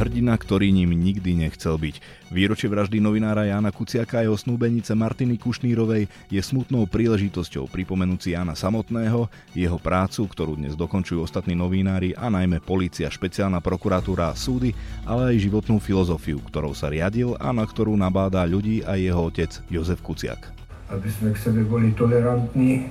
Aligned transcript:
Hrdina, 0.00 0.32
ktorý 0.32 0.72
ním 0.72 0.96
nikdy 0.96 1.36
nechcel 1.36 1.76
byť. 1.76 2.00
Výročie 2.32 2.72
vraždy 2.72 3.04
novinára 3.04 3.44
Jana 3.44 3.68
Kuciaka 3.68 4.18
a 4.18 4.24
jeho 4.24 4.32
snúbenice 4.32 4.96
Martiny 4.96 5.36
Kušnírovej 5.36 6.08
je 6.32 6.40
smutnou 6.40 6.88
príležitosťou 6.88 7.68
pripomenúci 7.68 8.32
Jana 8.32 8.56
samotného, 8.56 9.28
jeho 9.52 9.76
prácu, 9.76 10.24
ktorú 10.24 10.56
dnes 10.56 10.72
dokončujú 10.72 11.20
ostatní 11.20 11.52
novinári 11.52 12.16
a 12.16 12.32
najmä 12.32 12.64
policia, 12.64 13.12
špeciálna 13.12 13.60
prokuratúra 13.60 14.32
a 14.32 14.38
súdy, 14.38 14.72
ale 15.04 15.36
aj 15.36 15.44
životnú 15.44 15.76
filozofiu, 15.76 16.40
ktorou 16.48 16.72
sa 16.72 16.88
riadil 16.88 17.36
a 17.36 17.52
na 17.52 17.68
ktorú 17.68 17.92
nabádá 17.92 18.48
ľudí 18.48 18.80
aj 18.80 18.96
jeho 19.04 19.20
otec 19.20 19.52
Jozef 19.68 20.00
Kuciak. 20.00 20.48
Aby 20.88 21.12
sme 21.12 21.36
k 21.36 21.44
sebe 21.44 21.60
boli 21.68 21.92
tolerantní, 21.92 22.88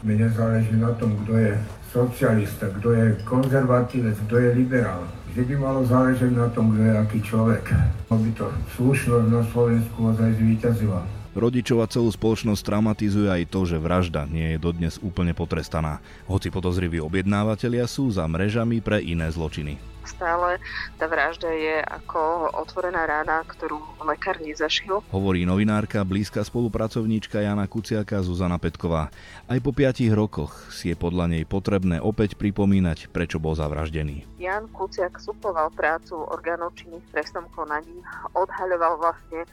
mne 0.00 0.32
záleží 0.32 0.72
na 0.72 0.96
tom, 0.96 1.20
kto 1.20 1.36
je 1.36 1.52
socialista, 1.92 2.72
kto 2.80 2.96
je 2.96 3.06
konzervatívec, 3.28 4.16
kto 4.24 4.40
je 4.40 4.48
liberál. 4.56 5.04
By 5.30 5.54
malo 5.56 5.86
záležať 5.86 6.34
na 6.34 6.50
tom, 6.50 6.74
je 6.74 6.90
aký 6.90 7.22
človek. 7.22 7.70
Aby 8.10 8.34
to 8.34 8.50
slušnosť 8.74 9.26
na 9.30 9.42
Slovensku 9.54 9.98
ozaj 10.10 10.30
zvýťazila. 10.36 11.00
Rodičov 11.30 11.78
a 11.78 11.86
celú 11.86 12.10
spoločnosť 12.10 12.66
traumatizuje 12.66 13.30
aj 13.30 13.54
to, 13.54 13.62
že 13.62 13.78
vražda 13.78 14.26
nie 14.26 14.54
je 14.54 14.58
dodnes 14.58 14.98
úplne 14.98 15.30
potrestaná. 15.30 16.02
Hoci 16.26 16.50
podozriví 16.50 16.98
objednávateľia 16.98 17.86
sú 17.86 18.10
za 18.10 18.26
mrežami 18.26 18.82
pre 18.82 18.98
iné 18.98 19.30
zločiny 19.30 19.89
stále 20.06 20.60
tá 21.00 21.08
vražda 21.08 21.50
je 21.50 21.80
ako 21.82 22.52
otvorená 22.54 23.04
rána, 23.08 23.42
ktorú 23.48 23.80
lekár 24.04 24.40
nezašil. 24.40 25.04
Hovorí 25.12 25.44
novinárka, 25.44 26.04
blízka 26.06 26.44
spolupracovníčka 26.44 27.40
Jana 27.40 27.66
Kuciaka 27.66 28.20
Zuzana 28.24 28.56
Petková. 28.60 29.12
Aj 29.50 29.58
po 29.60 29.74
piatich 29.74 30.12
rokoch 30.12 30.70
si 30.70 30.92
je 30.92 30.96
podľa 30.96 31.32
nej 31.36 31.44
potrebné 31.48 31.98
opäť 31.98 32.36
pripomínať, 32.38 33.10
prečo 33.10 33.42
bol 33.42 33.56
zavraždený. 33.56 34.24
Jan 34.40 34.68
Kuciak 34.72 35.18
suploval 35.20 35.72
prácu 35.74 36.16
orgánov 36.28 36.76
činných 36.78 37.04
v 37.10 37.12
trestnom 37.16 37.48
konaní, 37.52 38.00
odhaľoval 38.32 39.00
vlastne 39.00 39.44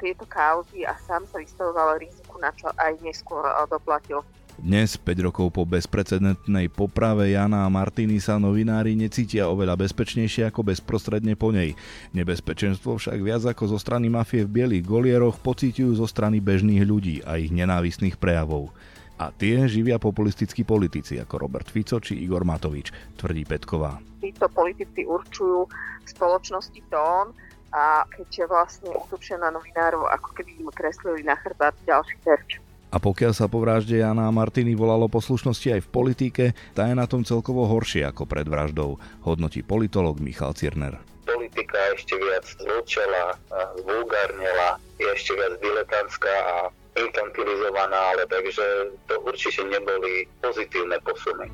tieto 0.00 0.24
kauzy 0.24 0.88
a 0.88 0.96
sám 1.04 1.28
sa 1.28 1.36
vystavoval 1.36 2.00
riziku, 2.00 2.40
na 2.40 2.48
čo 2.56 2.72
aj 2.80 3.04
neskôr 3.04 3.44
doplatil. 3.68 4.24
Dnes, 4.60 5.00
5 5.00 5.24
rokov 5.24 5.56
po 5.56 5.64
bezprecedentnej 5.64 6.68
poprave 6.68 7.32
Jana 7.32 7.64
a 7.64 7.72
Martiny 7.72 8.20
sa 8.20 8.36
novinári 8.36 8.92
necítia 8.92 9.48
oveľa 9.48 9.72
bezpečnejšie 9.80 10.52
ako 10.52 10.68
bezprostredne 10.68 11.32
po 11.32 11.48
nej. 11.48 11.72
Nebezpečenstvo 12.12 13.00
však 13.00 13.24
viac 13.24 13.40
ako 13.40 13.72
zo 13.72 13.78
strany 13.80 14.12
mafie 14.12 14.44
v 14.44 14.60
bielých 14.60 14.84
golieroch 14.84 15.40
pocítujú 15.40 15.96
zo 15.96 16.04
strany 16.04 16.44
bežných 16.44 16.84
ľudí 16.84 17.24
a 17.24 17.40
ich 17.40 17.48
nenávistných 17.48 18.20
prejavov. 18.20 18.68
A 19.16 19.32
tie 19.32 19.64
živia 19.64 19.96
populistickí 19.96 20.60
politici 20.68 21.16
ako 21.16 21.40
Robert 21.40 21.72
Fico 21.72 21.96
či 21.96 22.20
Igor 22.20 22.44
Matovič, 22.44 22.92
tvrdí 23.16 23.48
Petková. 23.48 23.96
Títo 24.20 24.44
politici 24.52 25.08
určujú 25.08 25.72
v 26.04 26.08
spoločnosti 26.12 26.84
tón 26.92 27.32
a 27.72 28.04
keď 28.12 28.44
vlastne 28.44 28.92
útočia 28.92 29.40
novinárov, 29.40 30.04
ako 30.20 30.36
keby 30.36 30.52
im 30.60 30.68
kreslili 30.68 31.24
na 31.24 31.32
chrbát 31.40 31.72
ďalší 31.88 32.20
terč. 32.20 32.60
A 32.90 32.98
pokiaľ 32.98 33.32
sa 33.38 33.46
po 33.46 33.62
vražde 33.62 34.02
Jana 34.02 34.26
a 34.26 34.34
Martiny 34.34 34.74
volalo 34.74 35.06
poslušnosti 35.06 35.78
aj 35.78 35.80
v 35.86 35.92
politike, 35.94 36.44
tá 36.74 36.90
je 36.90 36.98
na 36.98 37.06
tom 37.06 37.22
celkovo 37.22 37.62
horšie 37.70 38.02
ako 38.02 38.26
pred 38.26 38.50
vraždou, 38.50 38.98
hodnotí 39.22 39.62
politolog 39.62 40.18
Michal 40.18 40.58
Cirner. 40.58 40.98
Politika 41.22 41.78
ešte 41.94 42.18
viac 42.18 42.42
zlučela, 42.58 43.38
zvulgárnela, 43.86 44.82
je 44.98 45.06
ešte 45.06 45.38
viac 45.38 45.54
diletantská 45.62 46.34
a 46.34 46.56
infantilizovaná, 46.98 48.18
ale 48.18 48.26
takže 48.26 48.90
to 49.06 49.14
určite 49.22 49.62
neboli 49.70 50.26
pozitívne 50.42 50.98
posuny. 51.06 51.46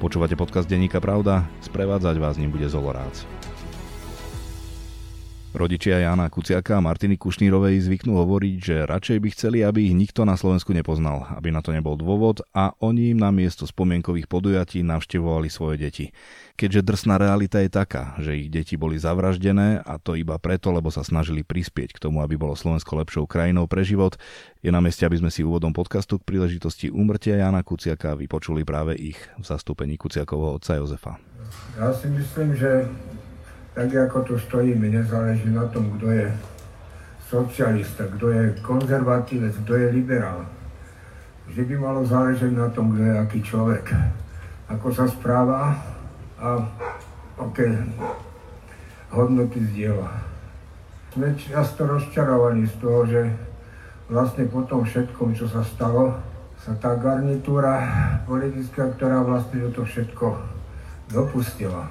Počúvate 0.00 0.36
podcast 0.36 0.68
Denníka 0.68 1.00
Pravda? 1.00 1.48
Sprevádzať 1.64 2.16
vás 2.20 2.36
ním 2.36 2.52
bude 2.52 2.68
Zolorác. 2.68 3.24
Rodičia 5.50 5.98
Jana 5.98 6.30
Kuciaka 6.30 6.78
a 6.78 6.84
Martiny 6.84 7.18
Kušnírovej 7.18 7.82
zvyknú 7.82 8.14
hovoriť, 8.22 8.54
že 8.62 8.76
radšej 8.86 9.18
by 9.18 9.28
chceli, 9.34 9.58
aby 9.66 9.90
ich 9.90 9.98
nikto 9.98 10.22
na 10.22 10.38
Slovensku 10.38 10.70
nepoznal, 10.70 11.26
aby 11.34 11.50
na 11.50 11.58
to 11.58 11.74
nebol 11.74 11.98
dôvod 11.98 12.46
a 12.54 12.70
oni 12.78 13.10
im 13.10 13.18
na 13.18 13.34
miesto 13.34 13.66
spomienkových 13.66 14.30
podujatí 14.30 14.86
navštevovali 14.86 15.50
svoje 15.50 15.76
deti. 15.82 16.06
Keďže 16.54 16.86
drsná 16.86 17.18
realita 17.18 17.58
je 17.58 17.66
taká, 17.66 18.14
že 18.22 18.38
ich 18.38 18.46
deti 18.46 18.78
boli 18.78 18.94
zavraždené 18.94 19.82
a 19.82 19.98
to 19.98 20.14
iba 20.14 20.38
preto, 20.38 20.70
lebo 20.70 20.86
sa 20.94 21.02
snažili 21.02 21.42
prispieť 21.42 21.98
k 21.98 22.02
tomu, 22.08 22.22
aby 22.22 22.38
bolo 22.38 22.54
Slovensko 22.54 23.02
lepšou 23.02 23.26
krajinou 23.26 23.66
pre 23.66 23.82
život, 23.82 24.22
je 24.62 24.70
na 24.70 24.78
mieste, 24.78 25.02
aby 25.02 25.18
sme 25.18 25.34
si 25.34 25.42
úvodom 25.42 25.74
podcastu 25.74 26.22
k 26.22 26.30
príležitosti 26.30 26.94
úmrtia 26.94 27.42
Jana 27.42 27.66
Kuciaka 27.66 28.14
vypočuli 28.14 28.62
práve 28.62 28.94
ich 28.94 29.18
v 29.34 29.42
zastúpení 29.42 29.98
Kuciakovho 29.98 30.62
otca 30.62 30.78
Jozefa. 30.78 31.18
Ja 31.74 31.90
si 31.90 32.06
myslím, 32.06 32.54
že 32.54 32.86
tak 33.74 33.94
ako 33.94 34.18
tu 34.26 34.34
stojíme, 34.38 34.90
nezáleží 34.90 35.46
na 35.50 35.66
tom, 35.70 35.98
kto 35.98 36.10
je 36.10 36.26
socialista, 37.30 38.10
kto 38.10 38.26
je 38.30 38.42
konzervatívec, 38.66 39.54
kto 39.62 39.72
je 39.78 39.86
liberál. 39.94 40.42
Vždy 41.46 41.62
by 41.66 41.76
malo 41.78 42.02
záležať 42.02 42.50
na 42.50 42.66
tom, 42.70 42.94
kto 42.94 43.02
je 43.06 43.14
aký 43.14 43.40
človek, 43.42 43.94
ako 44.66 44.86
sa 44.90 45.06
správa 45.06 45.78
a 46.38 46.48
aké 47.38 47.70
hodnoty 49.10 49.62
zdieľa. 49.74 50.10
Sme 51.10 51.34
často 51.34 51.86
rozčarovaní 51.86 52.70
z 52.70 52.74
toho, 52.78 53.00
že 53.06 53.22
vlastne 54.10 54.46
po 54.46 54.62
tom 54.66 54.86
všetkom, 54.86 55.34
čo 55.34 55.46
sa 55.50 55.62
stalo, 55.62 56.18
sa 56.60 56.74
tá 56.78 56.94
garnitúra 56.98 57.82
politická, 58.26 58.90
ktorá 58.94 59.22
vlastne 59.22 59.70
toho 59.70 59.86
všetko 59.86 60.26
dopustila, 61.10 61.90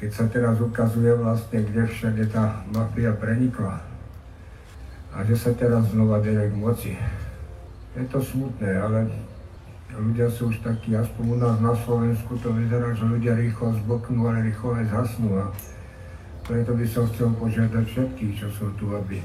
keď 0.00 0.10
sa 0.10 0.24
teraz 0.26 0.56
ukazuje 0.60 1.14
vlastne, 1.14 1.62
kde 1.62 1.86
všade 1.86 2.24
tá 2.28 2.66
mafia 2.70 3.14
prenikla 3.14 3.80
a 5.14 5.22
že 5.22 5.38
sa 5.38 5.50
teraz 5.54 5.86
znova 5.94 6.18
deje 6.18 6.50
k 6.50 6.54
moci. 6.58 6.92
Je 7.94 8.02
to 8.10 8.18
smutné, 8.18 8.74
ale 8.74 9.06
ľudia 9.94 10.26
sú 10.26 10.50
už 10.50 10.58
takí, 10.66 10.90
aspoň 10.98 11.24
u 11.30 11.36
nás 11.38 11.56
na 11.62 11.74
Slovensku 11.86 12.34
to 12.42 12.50
vyzerá, 12.50 12.90
že 12.98 13.06
ľudia 13.06 13.38
rýchlo 13.38 13.78
zboknú, 13.86 14.26
ale 14.26 14.50
rýchlo 14.50 14.74
aj 14.74 14.90
zhasnú. 14.90 15.30
A 15.38 15.46
preto 16.42 16.74
by 16.74 16.86
som 16.90 17.06
chcel 17.14 17.30
požiadať 17.38 17.84
všetkých, 17.86 18.34
čo 18.34 18.48
sú 18.50 18.66
tu, 18.74 18.90
aby 18.90 19.22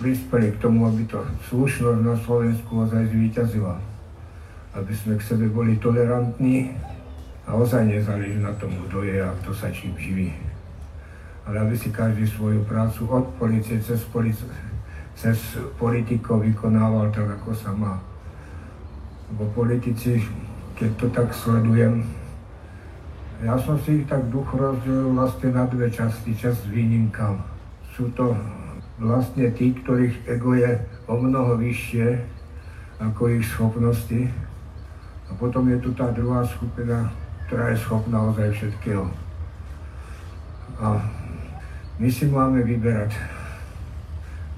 prispeli 0.00 0.56
k 0.56 0.60
tomu, 0.64 0.88
aby 0.88 1.04
to 1.04 1.20
slušnosť 1.52 2.00
na 2.00 2.16
Slovensku 2.24 2.88
ozaj 2.88 3.12
zvýťazila. 3.12 3.76
Aby 4.72 4.92
sme 4.96 5.20
k 5.20 5.26
sebe 5.28 5.52
boli 5.52 5.76
tolerantní, 5.76 6.72
a 7.50 7.58
ozaj 7.58 7.82
nezáleží 7.82 8.38
na 8.38 8.54
tom, 8.54 8.70
kto 8.86 9.02
je 9.02 9.18
a 9.18 9.34
kto 9.42 9.50
sa 9.50 9.66
čím 9.74 9.90
živí. 9.98 10.30
Ale 11.42 11.66
aby 11.66 11.74
si 11.74 11.90
každý 11.90 12.22
svoju 12.22 12.62
prácu 12.62 13.10
od 13.10 13.26
policie 13.42 13.82
cez, 13.82 14.06
policie, 14.06 14.46
cez 15.18 15.58
politikov 15.74 16.46
vykonával 16.46 17.10
tak, 17.10 17.26
ako 17.26 17.50
sa 17.50 17.74
má. 17.74 17.98
Lebo 19.34 19.50
politici, 19.50 20.22
keď 20.78 20.90
to 20.94 21.06
tak 21.10 21.34
sledujem, 21.34 22.06
ja 23.42 23.58
som 23.58 23.74
si 23.82 23.98
ich 23.98 24.06
tak 24.06 24.30
duch 24.30 24.46
rozdelil 24.54 25.10
vlastne 25.10 25.50
na 25.50 25.66
dve 25.66 25.90
časti, 25.90 26.30
časť 26.38 26.54
s 26.54 26.70
výnimkám. 26.70 27.34
Sú 27.98 28.14
to 28.14 28.30
vlastne 29.02 29.50
tí, 29.58 29.74
ktorých 29.74 30.28
ego 30.38 30.54
je 30.54 30.78
o 31.10 31.18
mnoho 31.18 31.58
vyššie 31.58 32.20
ako 33.02 33.32
ich 33.32 33.42
schopnosti. 33.42 34.30
A 35.26 35.34
potom 35.34 35.66
je 35.66 35.82
tu 35.82 35.90
tá 35.98 36.14
druhá 36.14 36.46
skupina, 36.46 37.10
ktorá 37.50 37.74
je 37.74 37.82
schopná 37.82 38.30
ozaj 38.30 38.46
všetkého. 38.54 39.10
A 40.78 41.02
my 41.98 42.06
si 42.06 42.30
máme 42.30 42.62
vyberať. 42.62 43.10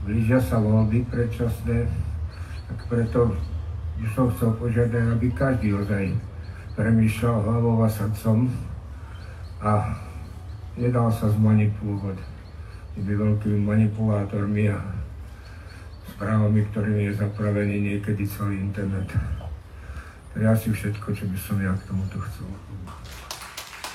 Blížia 0.05 0.37
sa 0.37 0.61
voľby 0.61 1.01
predčasné, 1.09 1.89
tak 2.69 2.79
preto 2.93 3.33
by 3.97 4.07
som 4.13 4.29
chcel 4.37 4.53
požiadať, 4.61 5.09
aby 5.09 5.33
každý 5.33 5.73
ozaj 5.73 6.13
premýšľal 6.77 7.41
hlavou 7.41 7.81
a 7.81 7.89
srdcom 7.89 8.53
a 9.65 9.97
nedal 10.77 11.09
sa 11.09 11.33
zmanipulovať 11.33 12.21
tými 12.93 13.15
veľkými 13.17 13.61
manipulátormi 13.73 14.69
a 14.69 14.77
správami, 16.13 16.61
ktorými 16.69 17.09
je 17.09 17.25
zapravený 17.25 17.77
niekedy 17.89 18.29
celý 18.29 18.61
internet. 18.69 19.09
To 20.37 20.45
je 20.45 20.45
asi 20.45 20.69
všetko, 20.69 21.09
čo 21.17 21.25
by 21.25 21.39
som 21.41 21.57
ja 21.57 21.73
k 21.73 21.89
tomuto 21.89 22.21
chcel. 22.21 22.53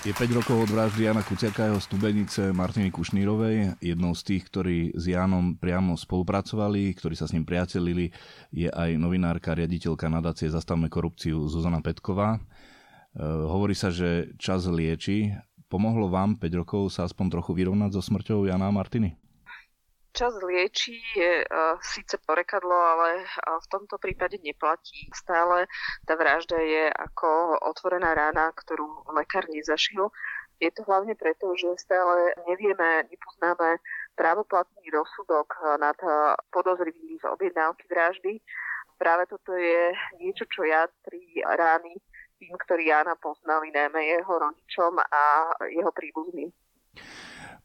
Je 0.07 0.15
5 0.15 0.39
rokov 0.39 0.55
od 0.63 0.71
vraždy 0.71 1.03
Jana 1.03 1.19
Kuciaka 1.19 1.67
jeho 1.67 1.83
stubenice 1.83 2.55
Martiny 2.55 2.95
Kušnírovej. 2.95 3.75
Jednou 3.83 4.15
z 4.15 4.21
tých, 4.23 4.47
ktorí 4.47 4.95
s 4.95 5.03
Jánom 5.03 5.59
priamo 5.59 5.99
spolupracovali, 5.99 6.95
ktorí 6.95 7.11
sa 7.11 7.27
s 7.27 7.35
ním 7.35 7.43
priatelili, 7.43 8.15
je 8.55 8.71
aj 8.71 8.95
novinárka, 8.95 9.51
riaditeľka 9.51 10.07
nadácie 10.07 10.47
Zastavme 10.47 10.87
korupciu 10.87 11.43
Zuzana 11.51 11.83
Petková. 11.83 12.39
E, 12.39 13.19
hovorí 13.19 13.75
sa, 13.75 13.91
že 13.91 14.31
čas 14.39 14.63
lieči. 14.63 15.35
Pomohlo 15.67 16.07
vám 16.07 16.39
5 16.39 16.55
rokov 16.55 16.95
sa 16.95 17.03
aspoň 17.03 17.27
trochu 17.27 17.51
vyrovnať 17.59 17.91
so 17.91 17.99
smrťou 17.99 18.47
Jana 18.47 18.71
a 18.71 18.75
Martiny? 18.79 19.26
Čas 20.17 20.33
lieči 20.41 20.97
je 21.13 21.45
uh, 21.45 21.77
síce 21.77 22.17
porekadlo, 22.25 22.73
ale 22.73 23.21
uh, 23.21 23.61
v 23.61 23.67
tomto 23.69 24.01
prípade 24.01 24.41
neplatí. 24.41 25.05
Stále 25.13 25.69
tá 26.09 26.17
vražda 26.17 26.57
je 26.57 26.89
ako 26.89 27.61
otvorená 27.61 28.17
rána, 28.17 28.49
ktorú 28.57 29.05
lekár 29.13 29.45
nezašil. 29.45 30.09
Je 30.57 30.73
to 30.73 30.81
hlavne 30.89 31.13
preto, 31.13 31.53
že 31.53 31.77
stále 31.77 32.33
nevieme, 32.49 33.05
nepoznáme 33.13 33.77
právoplatný 34.17 34.89
rozsudok 34.89 35.53
nad 35.77 35.93
podozrivými 36.49 37.21
z 37.21 37.25
objednávky 37.29 37.85
vraždy. 37.85 38.41
Práve 38.97 39.29
toto 39.29 39.53
je 39.53 39.93
niečo, 40.17 40.49
čo 40.49 40.65
jadrí 40.65 41.45
rány 41.45 41.93
tým, 42.41 42.57
ktorí 42.57 42.89
Jana 42.89 43.13
poznali, 43.21 43.69
najmä 43.69 44.17
jeho 44.17 44.33
rodičom 44.33 44.97
a 44.97 45.53
jeho 45.69 45.93
príbuzným. 45.93 46.49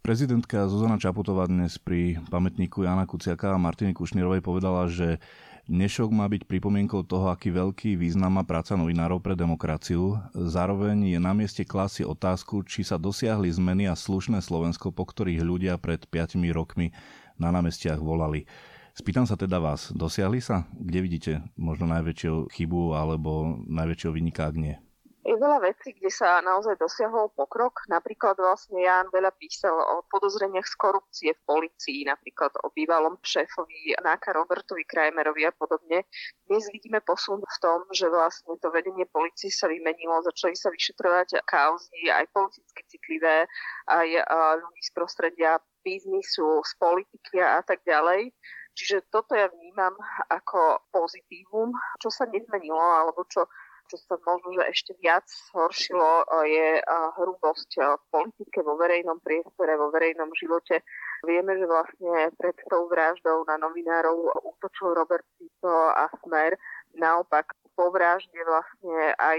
Prezidentka 0.02 0.66
Zuzana 0.66 0.98
Čaputová 0.98 1.46
dnes 1.46 1.78
pri 1.78 2.18
pamätníku 2.26 2.82
Jana 2.82 3.06
Kuciaka 3.06 3.54
a 3.54 3.62
Martiny 3.62 3.94
Kušnírovej 3.94 4.42
povedala, 4.42 4.90
že 4.90 5.22
dnešok 5.70 6.10
má 6.10 6.26
byť 6.26 6.42
pripomienkou 6.50 7.06
toho, 7.06 7.30
aký 7.30 7.54
veľký 7.54 7.94
význam 7.94 8.34
má 8.34 8.42
práca 8.42 8.74
novinárov 8.74 9.22
pre 9.22 9.38
demokraciu. 9.38 10.18
Zároveň 10.34 11.14
je 11.14 11.22
na 11.22 11.30
mieste 11.38 11.62
klasy 11.62 12.02
otázku, 12.02 12.66
či 12.66 12.82
sa 12.82 12.98
dosiahli 12.98 13.46
zmeny 13.46 13.86
a 13.86 13.94
slušné 13.94 14.42
Slovensko, 14.42 14.90
po 14.90 15.06
ktorých 15.06 15.38
ľudia 15.38 15.78
pred 15.78 16.02
5 16.02 16.34
rokmi 16.50 16.90
na 17.38 17.54
námestiach 17.54 18.02
volali. 18.02 18.50
Spýtam 18.98 19.30
sa 19.30 19.38
teda 19.38 19.62
vás, 19.62 19.94
dosiahli 19.94 20.42
sa? 20.42 20.66
Kde 20.82 20.98
vidíte 20.98 21.32
možno 21.54 21.86
najväčšiu 21.86 22.50
chybu 22.50 22.98
alebo 22.98 23.54
najväčšieho 23.70 24.10
vyniká, 24.18 24.50
ak 24.50 24.58
nie? 24.58 24.82
Je 25.22 25.38
veľa 25.38 25.62
vecí, 25.62 25.94
kde 25.94 26.10
sa 26.10 26.42
naozaj 26.42 26.82
dosiahol 26.82 27.30
pokrok. 27.38 27.86
Napríklad 27.86 28.34
vlastne 28.42 28.82
Jan 28.82 29.06
veľa 29.06 29.30
písal 29.38 29.70
o 29.70 30.02
podozreniach 30.10 30.66
z 30.66 30.74
korupcie 30.74 31.30
v 31.30 31.44
policii, 31.46 32.10
napríklad 32.10 32.50
o 32.66 32.74
bývalom 32.74 33.14
šéfovi 33.22 33.94
Náka 34.02 34.34
Robertovi 34.34 34.82
Kramerovi 34.82 35.46
a 35.46 35.54
podobne. 35.54 36.10
Dnes 36.50 36.66
vidíme 36.74 36.98
posun 37.06 37.38
v 37.38 37.56
tom, 37.62 37.86
že 37.94 38.10
vlastne 38.10 38.58
to 38.58 38.74
vedenie 38.74 39.06
policie 39.14 39.46
sa 39.54 39.70
vymenilo, 39.70 40.26
začali 40.26 40.58
sa 40.58 40.74
vyšetrovať 40.74 41.46
kauzy, 41.46 42.10
aj 42.10 42.26
politicky 42.34 42.82
citlivé, 42.90 43.46
aj 43.94 44.26
ľudí 44.58 44.82
z 44.82 44.90
prostredia 44.90 45.62
biznisu, 45.86 46.66
z 46.66 46.72
politiky 46.82 47.38
a 47.38 47.62
tak 47.62 47.86
ďalej. 47.86 48.34
Čiže 48.72 49.12
toto 49.12 49.36
ja 49.36 49.52
vnímam 49.52 49.92
ako 50.32 50.80
pozitívum, 50.90 51.76
čo 52.00 52.08
sa 52.08 52.24
nezmenilo, 52.24 52.80
alebo 52.80 53.20
čo 53.28 53.44
čo 53.92 54.00
sa 54.08 54.16
možno, 54.24 54.56
že 54.56 54.72
ešte 54.72 54.96
viac 55.04 55.28
zhoršilo, 55.28 56.24
je 56.48 56.80
hrubosť 57.20 57.76
v 57.76 58.04
politike, 58.08 58.64
vo 58.64 58.80
verejnom 58.80 59.20
priestore, 59.20 59.76
vo 59.76 59.92
verejnom 59.92 60.32
živote. 60.32 60.80
Vieme, 61.28 61.60
že 61.60 61.68
vlastne 61.68 62.32
pred 62.40 62.56
tou 62.72 62.88
vraždou 62.88 63.44
na 63.44 63.60
novinárov 63.60 64.32
útočil 64.56 64.96
Robert 64.96 65.28
Fico 65.36 65.92
a 65.92 66.08
Smer. 66.24 66.56
Naopak 66.96 67.52
po 67.76 67.92
vražde 67.92 68.40
vlastne 68.48 69.12
aj 69.20 69.38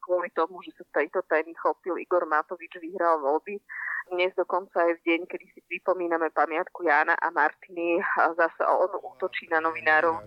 kvôli 0.00 0.32
tomu, 0.32 0.64
že 0.64 0.72
sa 0.80 1.04
tejto 1.04 1.20
témy 1.28 1.52
chopil 1.60 2.00
Igor 2.00 2.24
Matovič, 2.24 2.80
vyhral 2.80 3.20
voľby. 3.20 3.60
Dnes 4.10 4.32
dokonca 4.34 4.80
aj 4.80 4.96
v 4.98 5.04
deň, 5.06 5.20
kedy 5.28 5.46
si 5.54 5.60
pripomíname 5.68 6.32
pamiatku 6.34 6.82
Jána 6.82 7.14
a 7.20 7.28
Martiny, 7.30 8.02
zase 8.34 8.64
on 8.64 8.90
útočí 8.96 9.46
na 9.52 9.60
novinárov. 9.62 10.18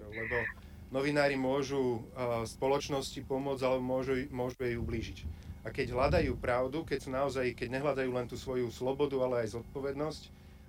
Novinári 0.94 1.34
môžu 1.34 2.06
spoločnosti 2.46 3.18
pomôcť, 3.26 3.66
ale 3.66 3.82
môžu, 3.82 4.30
môžu 4.30 4.62
jej 4.62 4.78
ublížiť. 4.78 5.18
A 5.66 5.74
keď 5.74 5.90
hľadajú 5.90 6.38
pravdu, 6.38 6.86
keď 6.86 7.00
sú 7.02 7.10
naozaj, 7.10 7.58
keď 7.58 7.82
nehľadajú 7.82 8.10
len 8.14 8.30
tú 8.30 8.38
svoju 8.38 8.70
slobodu, 8.70 9.18
ale 9.26 9.42
aj 9.42 9.58
zodpovednosť, 9.58 10.24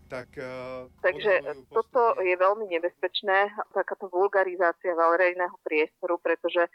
tak... 0.09 0.33
Takže 1.05 1.45
toto 1.69 2.17
je 2.25 2.33
veľmi 2.41 2.73
nebezpečné, 2.73 3.53
takáto 3.77 4.09
vulgarizácia 4.09 4.97
verejného 4.97 5.61
priestoru, 5.61 6.17
pretože 6.23 6.73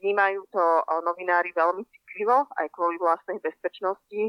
vnímajú 0.00 0.48
to 0.48 0.64
novinári 1.04 1.52
veľmi 1.52 1.84
citlivo, 1.84 2.48
aj 2.56 2.72
kvôli 2.72 2.96
vlastnej 2.96 3.36
bezpečnosti. 3.42 4.22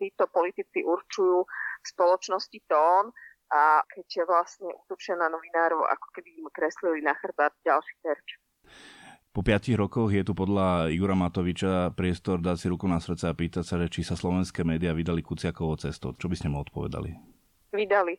Títo 0.00 0.24
politici 0.32 0.80
určujú 0.86 1.44
spoločnosti 1.84 2.58
tón, 2.64 3.12
a 3.52 3.82
keď 3.86 4.26
vlastne 4.26 4.70
útočia 4.86 5.14
na 5.14 5.30
novinárov, 5.30 5.86
ako 5.86 6.06
keby 6.18 6.42
im 6.42 6.48
kreslili 6.50 7.02
na 7.02 7.14
chrbát 7.18 7.54
ďalší 7.62 7.94
terč. 8.02 8.38
Po 9.30 9.44
piatich 9.44 9.76
rokoch 9.76 10.08
je 10.08 10.24
tu 10.24 10.32
podľa 10.32 10.88
Igora 10.88 11.12
Matoviča 11.12 11.92
priestor 11.92 12.40
dať 12.40 12.56
si 12.56 12.66
ruku 12.72 12.88
na 12.88 12.96
srdce 12.96 13.28
a 13.28 13.36
pýtať 13.36 13.64
sa, 13.68 13.76
či 13.84 14.00
sa 14.00 14.16
slovenské 14.16 14.64
médiá 14.64 14.96
vydali 14.96 15.20
Kuciakovou 15.20 15.76
cestou. 15.76 16.16
Čo 16.16 16.32
by 16.32 16.36
ste 16.40 16.48
mu 16.48 16.64
odpovedali? 16.64 17.12
Vydali. 17.76 18.16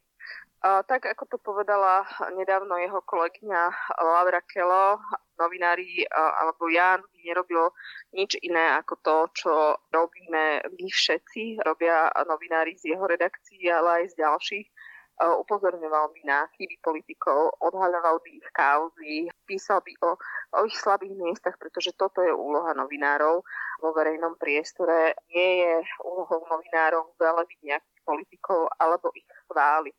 A, 0.61 0.85
tak 0.85 1.09
ako 1.09 1.25
to 1.25 1.37
povedala 1.41 2.05
nedávno 2.37 2.77
jeho 2.77 3.01
kolegyňa 3.01 3.61
Laura 3.97 4.45
Kelo, 4.45 5.01
novinári 5.37 6.05
alebo 6.13 6.69
by 6.69 7.17
nerobil 7.25 7.69
nič 8.13 8.37
iné 8.41 8.77
ako 8.81 8.93
to, 9.01 9.15
čo 9.41 9.53
robíme 9.93 10.65
my 10.69 10.87
všetci. 10.89 11.61
Robia 11.61 12.09
novinári 12.29 12.77
z 12.77 12.93
jeho 12.93 13.05
redakcií, 13.05 13.69
ale 13.69 14.05
aj 14.05 14.13
z 14.13 14.21
ďalších 14.21 14.67
upozorňoval 15.17 16.13
by 16.13 16.21
na 16.29 16.45
chyby 16.53 16.77
politikov, 16.85 17.57
odhaľoval 17.57 18.21
by 18.21 18.29
ich 18.37 18.49
kauzy, 18.53 19.15
písal 19.49 19.81
by 19.81 19.93
o, 20.05 20.13
o 20.53 20.59
ich 20.69 20.77
slabých 20.77 21.17
miestach, 21.17 21.57
pretože 21.57 21.97
toto 21.97 22.21
je 22.21 22.29
úloha 22.29 22.77
novinárov 22.77 23.41
vo 23.81 23.89
verejnom 23.97 24.37
priestore. 24.37 25.17
Nie 25.33 25.49
je 25.65 25.73
úlohou 26.05 26.45
novinárov 26.45 27.17
velebiť 27.17 27.59
nejakých 27.65 28.01
politikov 28.05 28.69
alebo 28.77 29.09
ich 29.17 29.25
chváliť. 29.49 29.97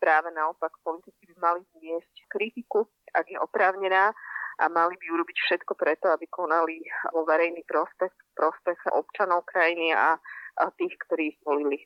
Práve 0.00 0.32
naopak, 0.32 0.72
politici 0.84 1.22
by 1.32 1.36
mali 1.40 1.60
zniesť 1.76 2.28
kritiku, 2.28 2.88
ak 3.12 3.24
je 3.28 3.38
oprávnená, 3.40 4.12
a 4.54 4.70
mali 4.70 4.94
by 4.94 5.06
urobiť 5.10 5.34
všetko 5.34 5.72
preto, 5.74 6.06
aby 6.14 6.30
konali 6.30 6.78
vo 7.10 7.26
verejný 7.26 7.66
prospech, 7.66 8.14
prospech 8.38 8.94
občanov 8.94 9.42
krajiny 9.50 9.90
a, 9.90 10.14
a 10.62 10.64
tých, 10.78 10.94
ktorí 11.06 11.34
ich 11.34 11.38
volili. 11.42 11.82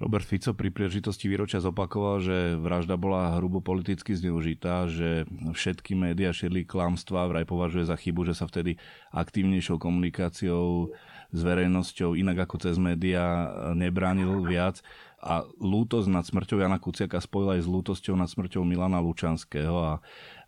Robert 0.00 0.24
Fico 0.24 0.56
pri 0.56 0.72
príležitosti 0.72 1.28
výročia 1.28 1.60
zopakoval, 1.60 2.24
že 2.24 2.56
vražda 2.56 2.96
bola 2.96 3.36
hrubo 3.36 3.60
politicky 3.60 4.16
zneužitá, 4.16 4.88
že 4.88 5.28
všetky 5.52 5.92
médiá 5.92 6.32
šírili 6.32 6.64
klamstvá, 6.64 7.28
vraj 7.28 7.44
považuje 7.44 7.84
za 7.84 8.00
chybu, 8.00 8.24
že 8.24 8.32
sa 8.32 8.48
vtedy 8.48 8.80
aktívnejšou 9.12 9.76
komunikáciou 9.76 10.96
s 11.30 11.40
verejnosťou 11.44 12.16
inak 12.16 12.48
ako 12.48 12.56
cez 12.64 12.80
médiá 12.80 13.52
nebránil 13.76 14.40
viac 14.40 14.80
a 15.20 15.44
lútosť 15.60 16.08
nad 16.08 16.24
smrťou 16.24 16.64
Jana 16.64 16.80
Kuciaka 16.80 17.20
spojila 17.20 17.60
aj 17.60 17.62
s 17.62 17.68
lútosťou 17.68 18.16
nad 18.16 18.32
smrťou 18.32 18.64
Milana 18.64 19.04
Lučanského 19.04 19.76
a, 19.76 19.92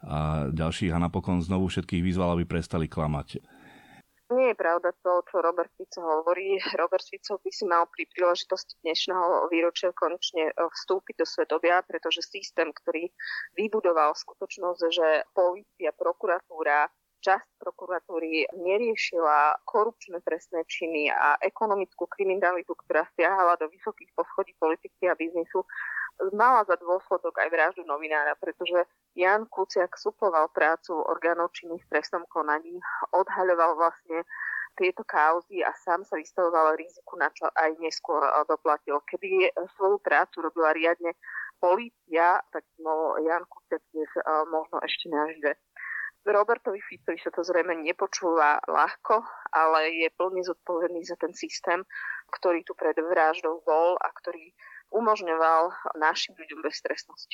a 0.00 0.48
ďalších 0.48 0.96
a 0.96 0.98
napokon 0.98 1.44
znovu 1.44 1.68
všetkých 1.68 2.00
vyzval, 2.00 2.40
aby 2.40 2.48
prestali 2.48 2.88
klamať. 2.88 3.51
Nie 4.32 4.56
je 4.56 4.56
pravda 4.56 4.96
to, 5.04 5.20
čo 5.28 5.44
Robert 5.44 5.68
Fico 5.76 6.00
hovorí. 6.00 6.56
Robert 6.80 7.04
Fico 7.04 7.36
by 7.36 7.50
si 7.52 7.68
mal 7.68 7.84
pri 7.92 8.08
príležitosti 8.08 8.80
dnešného 8.80 9.52
výročia 9.52 9.92
konečne 9.92 10.48
e, 10.48 10.52
vstúpiť 10.56 11.20
do 11.20 11.26
svetovia, 11.28 11.84
pretože 11.84 12.24
systém, 12.24 12.72
ktorý 12.72 13.12
vybudoval 13.60 14.16
skutočnosť, 14.16 14.80
že 14.88 15.28
policia, 15.36 15.92
prokuratúra, 15.92 16.88
časť 17.20 17.60
prokuratúry 17.60 18.48
neriešila 18.56 19.62
korupčné 19.68 20.24
trestné 20.24 20.64
činy 20.64 21.12
a 21.12 21.36
ekonomickú 21.44 22.08
kriminalitu, 22.08 22.72
ktorá 22.72 23.04
stiahala 23.12 23.60
do 23.60 23.68
vysokých 23.68 24.16
poschodí 24.16 24.56
politiky 24.56 25.12
a 25.12 25.14
biznisu, 25.14 25.60
mala 26.32 26.62
za 26.68 26.76
dôsledok 26.78 27.38
aj 27.40 27.48
vraždu 27.50 27.82
novinára, 27.88 28.36
pretože 28.38 28.86
Jan 29.16 29.48
Kuciak 29.48 29.98
suploval 29.98 30.48
prácu 30.52 30.94
orgánov 30.94 31.50
činných 31.56 31.82
v 31.84 31.90
trestnom 31.92 32.24
konaní, 32.30 32.78
odhaľoval 33.12 33.76
vlastne 33.76 34.24
tieto 34.76 35.04
kauzy 35.04 35.60
a 35.60 35.72
sám 35.84 36.04
sa 36.04 36.16
vystavoval 36.16 36.80
riziku, 36.80 37.20
na 37.20 37.28
čo 37.32 37.44
aj 37.52 37.76
neskôr 37.76 38.24
eh, 38.24 38.32
doplatil. 38.48 39.00
Keby 39.04 39.52
svoju 39.76 40.00
prácu 40.00 40.40
robila 40.40 40.72
riadne 40.72 41.12
polícia, 41.60 42.40
tak 42.50 42.64
bol 42.80 43.20
Jan 43.20 43.44
Kuciak 43.44 43.82
dnes 43.92 44.10
eh, 44.16 44.24
možno 44.48 44.80
ešte 44.80 45.12
nažive. 45.12 45.52
Robertovi 46.22 46.78
Ficovi 46.78 47.18
sa 47.18 47.34
to 47.34 47.42
zrejme 47.42 47.82
nepočúva 47.82 48.62
ľahko, 48.70 49.26
ale 49.50 50.06
je 50.06 50.08
plne 50.14 50.46
zodpovedný 50.46 51.02
za 51.02 51.18
ten 51.18 51.34
systém, 51.34 51.82
ktorý 52.30 52.62
tu 52.62 52.78
pred 52.78 52.94
vraždou 52.94 53.58
bol 53.66 53.98
a 53.98 54.08
ktorý 54.22 54.54
umožňoval 54.92 55.72
našim 55.96 56.36
ľuďom 56.36 56.60
beztrestnosť. 56.62 57.30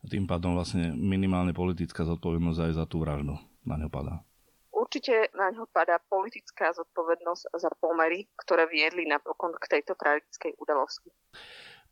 A 0.00 0.04
tým 0.08 0.24
pádom 0.26 0.56
vlastne 0.56 0.92
minimálne 0.96 1.54
politická 1.54 2.02
zodpovednosť 2.04 2.58
aj 2.66 2.72
za 2.76 2.84
tú 2.88 3.00
vraždu 3.04 3.36
na 3.64 3.76
ňo 3.78 3.88
padá. 3.92 4.24
Určite 4.72 5.28
na 5.36 5.52
ňo 5.52 5.68
padá 5.68 6.00
politická 6.08 6.72
zodpovednosť 6.72 7.52
za 7.52 7.70
pomery, 7.78 8.26
ktoré 8.40 8.64
viedli 8.64 9.04
napokon 9.04 9.52
k 9.60 9.78
tejto 9.78 9.92
tragickej 9.94 10.56
udalosti. 10.56 11.12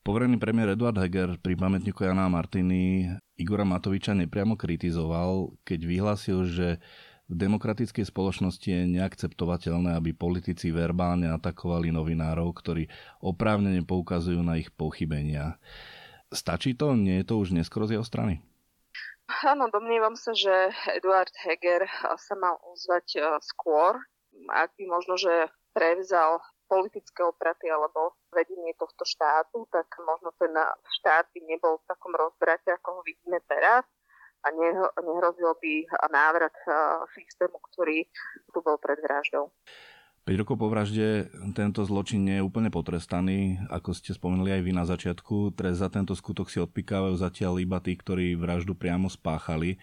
Poverený 0.00 0.40
premiér 0.40 0.72
Eduard 0.72 0.96
Heger 0.96 1.36
pri 1.36 1.52
pamätníku 1.52 2.00
Jana 2.00 2.32
Martiny 2.32 3.12
Igora 3.36 3.68
Matoviča 3.68 4.16
nepriamo 4.16 4.56
kritizoval, 4.56 5.52
keď 5.68 5.80
vyhlásil, 5.84 6.48
že 6.48 6.80
v 7.28 7.34
demokratickej 7.36 8.08
spoločnosti 8.08 8.64
je 8.64 8.88
neakceptovateľné, 8.88 9.92
aby 10.00 10.16
politici 10.16 10.72
verbálne 10.72 11.28
atakovali 11.28 11.92
novinárov, 11.92 12.48
ktorí 12.56 12.88
oprávnene 13.20 13.84
poukazujú 13.84 14.40
na 14.40 14.56
ich 14.56 14.72
pochybenia. 14.72 15.60
Stačí 16.32 16.72
to? 16.72 16.96
Nie 16.96 17.20
je 17.20 17.28
to 17.28 17.34
už 17.36 17.52
neskoro 17.52 17.84
z 17.84 18.00
jeho 18.00 18.04
strany? 18.08 18.40
Áno, 19.44 19.68
domnievam 19.68 20.16
sa, 20.16 20.32
že 20.32 20.72
Eduard 20.96 21.32
Heger 21.44 21.84
sa 22.16 22.34
mal 22.40 22.56
ozvať 22.72 23.20
skôr, 23.44 24.00
ak 24.48 24.72
by 24.80 24.88
možno, 24.88 25.20
že 25.20 25.52
prevzal 25.76 26.40
politické 26.64 27.24
opraty 27.24 27.68
alebo 27.68 28.16
vedenie 28.32 28.72
tohto 28.80 29.04
štátu, 29.04 29.68
tak 29.68 29.88
možno 30.00 30.32
ten 30.40 30.52
štát 31.00 31.28
by 31.32 31.40
nebol 31.44 31.76
v 31.76 31.88
takom 31.92 32.12
rozbrate, 32.16 32.72
ako 32.72 33.00
ho 33.00 33.02
vidíme 33.04 33.40
teraz 33.44 33.84
a 34.48 35.00
nehrozil 35.04 35.52
by 35.60 35.72
návrat 36.08 36.54
e, 36.64 36.70
systému, 37.12 37.60
ktorý 37.72 38.08
tu 38.50 38.58
bol 38.64 38.80
pred 38.80 38.98
vraždou. 39.04 39.52
5 40.28 40.40
rokov 40.44 40.60
po 40.60 40.68
vražde 40.68 41.32
tento 41.56 41.80
zločin 41.88 42.20
nie 42.20 42.36
je 42.36 42.44
úplne 42.44 42.68
potrestaný, 42.68 43.56
ako 43.72 43.96
ste 43.96 44.12
spomenuli 44.12 44.60
aj 44.60 44.62
vy 44.64 44.72
na 44.76 44.84
začiatku. 44.84 45.56
Trest 45.56 45.80
za 45.80 45.88
tento 45.88 46.12
skutok 46.12 46.52
si 46.52 46.60
odpikávajú 46.60 47.16
zatiaľ 47.16 47.56
iba 47.64 47.80
tí, 47.80 47.96
ktorí 47.96 48.36
vraždu 48.36 48.76
priamo 48.76 49.08
spáchali. 49.08 49.80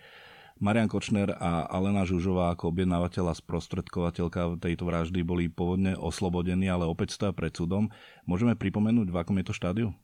Marian 0.62 0.88
Kočner 0.88 1.36
a 1.36 1.67
Alena 1.67 2.05
Žužová 2.05 2.53
ako 2.53 2.72
objednávateľ 2.72 3.34
a 3.34 3.36
sprostredkovateľka 3.36 4.62
tejto 4.62 4.88
vraždy 4.88 5.19
boli 5.25 5.51
pôvodne 5.51 5.98
oslobodení, 5.98 6.69
ale 6.69 6.88
opäť 6.88 7.17
stoja 7.17 7.34
pred 7.34 7.51
súdom. 7.51 7.91
Môžeme 8.24 8.53
pripomenúť, 8.53 9.12
v 9.12 9.17
akom 9.17 9.36
je 9.41 9.45
to 9.50 9.53
štádiu? 9.57 9.98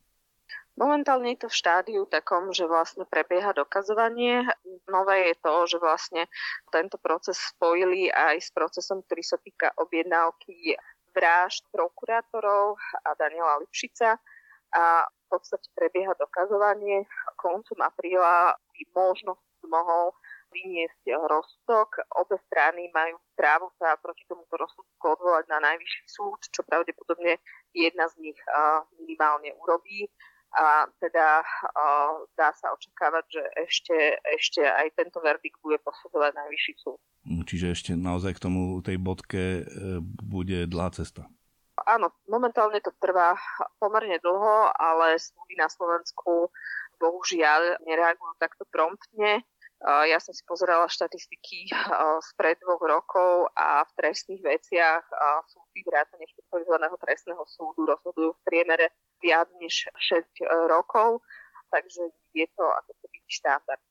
Momentálne 0.79 1.35
je 1.35 1.45
to 1.45 1.49
v 1.51 1.59
štádiu 1.59 2.03
takom, 2.07 2.55
že 2.55 2.63
vlastne 2.63 3.03
prebieha 3.03 3.51
dokazovanie. 3.51 4.47
Nové 4.87 5.29
je 5.29 5.35
to, 5.43 5.53
že 5.67 5.77
vlastne 5.83 6.31
tento 6.71 6.95
proces 6.97 7.37
spojili 7.37 8.07
aj 8.07 8.39
s 8.39 8.49
procesom, 8.55 9.03
ktorý 9.03 9.23
sa 9.23 9.37
týka 9.37 9.75
objednávky 9.77 10.79
vražd 11.11 11.67
prokurátorov 11.75 12.79
a 13.03 13.09
Daniela 13.19 13.59
Lipšica 13.59 14.15
a 14.71 15.03
v 15.03 15.25
podstate 15.27 15.67
prebieha 15.75 16.15
dokazovanie. 16.15 17.03
Koncom 17.35 17.83
apríla 17.83 18.55
by 18.55 18.81
možno 18.95 19.43
mohol 19.67 20.15
vyniesť 20.55 21.15
rozsudok. 21.27 22.07
Obe 22.15 22.39
strany 22.47 22.87
majú 22.95 23.19
právo 23.35 23.75
sa 23.75 23.99
proti 23.99 24.23
tomuto 24.27 24.55
rozsudku 24.55 25.03
odvolať 25.03 25.51
na 25.51 25.59
najvyšší 25.63 26.05
súd, 26.07 26.39
čo 26.47 26.63
pravdepodobne 26.63 27.39
jedna 27.75 28.07
z 28.11 28.31
nich 28.31 28.39
minimálne 28.99 29.51
urobí 29.59 30.07
a 30.51 30.83
teda 30.99 31.47
dá 32.35 32.49
sa 32.59 32.75
očakávať, 32.75 33.25
že 33.31 33.43
ešte, 33.67 33.97
ešte 34.35 34.61
aj 34.67 34.99
tento 34.99 35.23
verdikt 35.23 35.57
bude 35.63 35.79
posudzovať 35.79 36.35
najvyšší 36.35 36.73
súd. 36.83 36.99
Mm, 37.23 37.43
čiže 37.47 37.67
ešte 37.71 37.91
naozaj 37.95 38.35
k 38.35 38.43
tomu 38.43 38.83
tej 38.83 38.97
bodke 38.99 39.61
e, 39.61 39.63
bude 40.03 40.67
dlhá 40.67 40.91
cesta. 40.91 41.29
Áno, 41.87 42.13
momentálne 42.27 42.83
to 42.83 42.91
trvá 42.99 43.39
pomerne 43.81 44.19
dlho, 44.19 44.69
ale 44.75 45.17
súdy 45.17 45.55
na 45.55 45.71
Slovensku 45.71 46.51
bohužiaľ 47.01 47.81
nereagujú 47.87 48.37
takto 48.37 48.67
promptne. 48.69 49.41
Ja 49.81 50.21
som 50.21 50.29
si 50.29 50.45
pozerala 50.45 50.85
štatistiky 50.85 51.73
spred 52.33 52.61
dvoch 52.61 52.81
rokov 52.85 53.49
a 53.57 53.81
v 53.81 53.91
trestných 53.97 54.41
veciach 54.45 55.03
súdy 55.49 55.81
vrátane 55.81 56.25
špecializovaného 56.29 56.95
trestného 57.01 57.41
súdu 57.49 57.89
rozhodujú 57.89 58.37
v 58.37 58.45
priemere 58.45 58.93
viac 59.21 59.49
než 59.57 59.89
6 59.97 60.21
e, 60.21 60.49
rokov, 60.69 61.21
takže 61.69 62.13
je 62.33 62.45
to 62.57 62.65
ako 62.65 62.91
keby 63.01 63.17
štátard. 63.29 63.81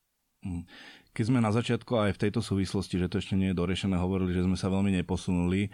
Mm. 0.43 0.63
Keď 1.11 1.23
sme 1.27 1.39
na 1.43 1.51
začiatku 1.51 1.91
aj 1.91 2.15
v 2.15 2.21
tejto 2.27 2.39
súvislosti, 2.39 2.95
že 2.95 3.11
to 3.11 3.19
ešte 3.19 3.35
nie 3.35 3.51
je 3.51 3.59
dorešené, 3.59 3.99
hovorili, 3.99 4.31
že 4.31 4.47
sme 4.47 4.55
sa 4.55 4.71
veľmi 4.71 4.95
neposunuli 5.03 5.67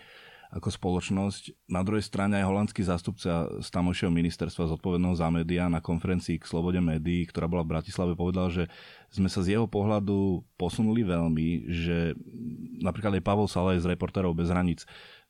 ako 0.47 0.71
spoločnosť. 0.71 1.67
Na 1.67 1.83
druhej 1.83 2.03
strane 2.03 2.39
aj 2.39 2.47
holandský 2.47 2.81
zástupca 2.83 3.51
z 3.59 3.67
tamojšieho 3.67 4.11
ministerstva 4.11 4.71
zodpovedného 4.71 5.15
za 5.15 5.27
médiá 5.27 5.67
na 5.67 5.83
konferencii 5.83 6.39
k 6.39 6.47
slobode 6.47 6.79
médií, 6.79 7.27
ktorá 7.27 7.51
bola 7.51 7.67
v 7.67 7.77
Bratislave, 7.77 8.15
povedal, 8.15 8.47
že 8.47 8.63
sme 9.11 9.27
sa 9.27 9.43
z 9.43 9.59
jeho 9.59 9.67
pohľadu 9.67 10.47
posunuli 10.55 11.03
veľmi, 11.03 11.67
že 11.67 12.15
napríklad 12.79 13.19
aj 13.19 13.25
Pavel 13.27 13.47
Salaj 13.51 13.83
z 13.83 13.89
Reportérov 13.91 14.31
bez 14.35 14.47
hraníc 14.47 14.87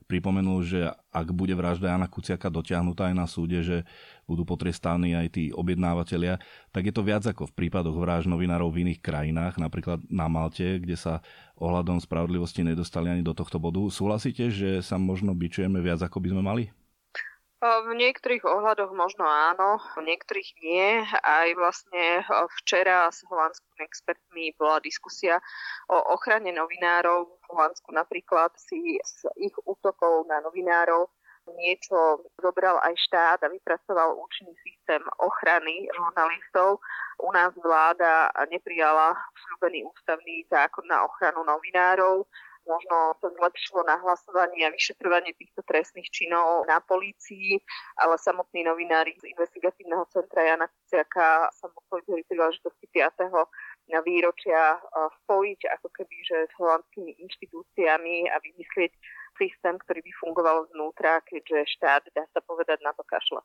pripomenul, 0.07 0.63
že 0.63 0.87
ak 1.11 1.35
bude 1.35 1.51
vražda 1.51 1.91
Jana 1.91 2.07
Kuciaka 2.07 2.47
dotiahnutá 2.47 3.11
aj 3.11 3.15
na 3.15 3.27
súde, 3.27 3.59
že 3.59 3.83
budú 4.23 4.47
potrestaní 4.47 5.11
aj 5.13 5.27
tí 5.35 5.43
objednávateľia, 5.51 6.39
tak 6.71 6.87
je 6.87 6.93
to 6.95 7.03
viac 7.03 7.27
ako 7.27 7.51
v 7.51 7.55
prípadoch 7.63 7.95
vražd 7.95 8.31
novinárov 8.31 8.71
v 8.71 8.87
iných 8.87 9.03
krajinách, 9.03 9.59
napríklad 9.59 9.99
na 10.07 10.31
Malte, 10.31 10.79
kde 10.79 10.95
sa 10.95 11.19
ohľadom 11.59 11.99
spravodlivosti 11.99 12.63
nedostali 12.63 13.11
ani 13.11 13.23
do 13.23 13.35
tohto 13.35 13.59
bodu. 13.59 13.83
Súhlasíte, 13.91 14.47
že 14.47 14.79
sa 14.79 14.95
možno 14.95 15.35
byčujeme 15.35 15.83
viac, 15.83 15.99
ako 15.99 16.23
by 16.23 16.27
sme 16.31 16.43
mali? 16.43 16.63
V 17.57 17.89
niektorých 17.89 18.45
ohľadoch 18.45 18.93
možno 18.93 19.25
áno, 19.25 19.81
v 19.97 20.05
niektorých 20.05 20.49
nie. 20.61 21.01
Aj 21.25 21.49
vlastne 21.57 22.21
včera 22.61 23.09
s 23.09 23.25
holandskými 23.25 23.81
expertmi 23.81 24.53
bola 24.61 24.77
diskusia 24.77 25.41
o 25.89 25.97
ochrane 26.13 26.53
novinárov. 26.53 27.25
V 27.25 27.45
Holandsku 27.49 27.89
napríklad 27.97 28.53
si 28.61 29.01
z 29.01 29.25
ich 29.41 29.57
útokov 29.65 30.29
na 30.29 30.37
novinárov 30.45 31.09
niečo 31.55 32.27
zobral 32.43 32.77
aj 32.83 32.93
štát 33.07 33.39
a 33.41 33.51
vypracoval 33.51 34.19
účinný 34.19 34.53
systém 34.61 34.99
ochrany 35.17 35.87
žurnalistov. 35.95 36.83
U 37.23 37.31
nás 37.31 37.55
vláda 37.55 38.29
neprijala 38.51 39.15
slúbený 39.33 39.87
ústavný 39.87 40.43
zákon 40.51 40.85
na 40.85 41.07
ochranu 41.07 41.41
novinárov 41.47 42.27
možno 42.67 43.15
sa 43.23 43.27
zlepšilo 43.31 43.87
nahlasovanie 43.87 44.67
a 44.67 44.75
vyšetrovanie 44.75 45.31
týchto 45.39 45.63
trestných 45.63 46.11
činov 46.11 46.67
na 46.67 46.83
polícii, 46.83 47.57
ale 47.97 48.19
samotní 48.19 48.67
novinári 48.67 49.15
z 49.17 49.31
investigatívneho 49.31 50.03
centra 50.11 50.43
Jana 50.43 50.67
Kuciaka 50.67 51.47
sa 51.55 51.71
museli 51.71 52.21
pri 52.21 52.23
príležitosti 52.27 52.85
5. 52.91 53.31
na 53.87 53.99
výročia 54.03 54.83
spojiť 55.23 55.59
ako 55.79 55.87
keby 55.95 56.15
že 56.27 56.37
s 56.51 56.53
holandskými 56.59 57.15
inštitúciami 57.23 58.27
a 58.27 58.35
vymyslieť 58.43 58.91
systém, 59.37 59.77
ktorý 59.77 60.01
by 60.03 60.11
fungoval 60.19 60.57
znútra, 60.73 61.21
keďže 61.23 61.77
štát, 61.77 62.03
dá 62.11 62.25
sa 62.33 62.41
povedať, 62.43 62.81
na 62.83 62.91
to 62.91 63.05
kašle. 63.07 63.41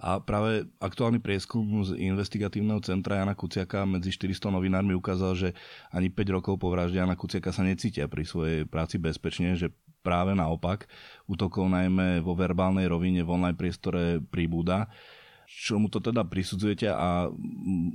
A 0.00 0.16
práve 0.16 0.64
aktuálny 0.80 1.20
prieskum 1.20 1.84
z 1.84 1.92
investigatívneho 2.00 2.80
centra 2.80 3.20
Jana 3.20 3.36
Kuciaka 3.36 3.84
medzi 3.84 4.08
400 4.16 4.48
novinármi 4.48 4.96
ukázal, 4.96 5.32
že 5.36 5.48
ani 5.92 6.08
5 6.08 6.36
rokov 6.40 6.54
po 6.56 6.72
vražde 6.72 6.96
Jana 6.96 7.18
Kuciaka 7.18 7.52
sa 7.52 7.60
necítia 7.60 8.08
pri 8.08 8.24
svojej 8.24 8.64
práci 8.64 8.96
bezpečne, 8.96 9.54
že 9.60 9.68
práve 10.00 10.32
naopak 10.32 10.88
útokov 11.28 11.68
najmä 11.68 12.24
vo 12.24 12.32
verbálnej 12.32 12.88
rovine 12.88 13.20
v 13.20 13.32
online 13.34 13.58
priestore 13.58 14.24
pribúda. 14.24 14.88
Čomu 15.48 15.88
to 15.88 16.00
teda 16.00 16.28
prisudzujete 16.28 16.92
a 16.92 17.28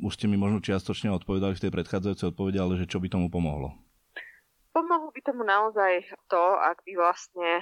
už 0.01 0.13
ste 0.13 0.25
mi 0.25 0.37
možno 0.37 0.61
čiastočne 0.61 1.13
odpovedali 1.13 1.53
v 1.53 1.63
tej 1.63 1.71
predchádzajúcej 1.73 2.33
odpovede, 2.33 2.57
ale 2.57 2.81
že 2.81 2.89
čo 2.89 2.97
by 2.97 3.09
tomu 3.09 3.29
pomohlo? 3.29 3.77
Pomohlo 4.73 5.13
by 5.13 5.21
tomu 5.21 5.45
naozaj 5.45 6.01
to, 6.33 6.43
ak 6.57 6.81
by 6.81 6.97
vlastne 6.97 7.61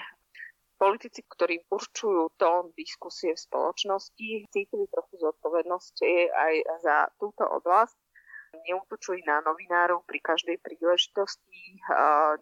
politici, 0.79 1.21
ktorí 1.27 1.67
určujú 1.67 2.31
tón 2.39 2.71
diskusie 2.73 3.35
v 3.35 3.43
spoločnosti, 3.43 4.47
cítili 4.47 4.87
trochu 4.87 5.19
zodpovednosti 5.19 6.31
aj 6.31 6.53
za 6.81 6.97
túto 7.19 7.43
oblasť. 7.43 7.99
Neútočili 8.63 9.27
na 9.27 9.43
novinárov 9.43 10.07
pri 10.07 10.23
každej 10.23 10.59
príležitosti, 10.63 11.79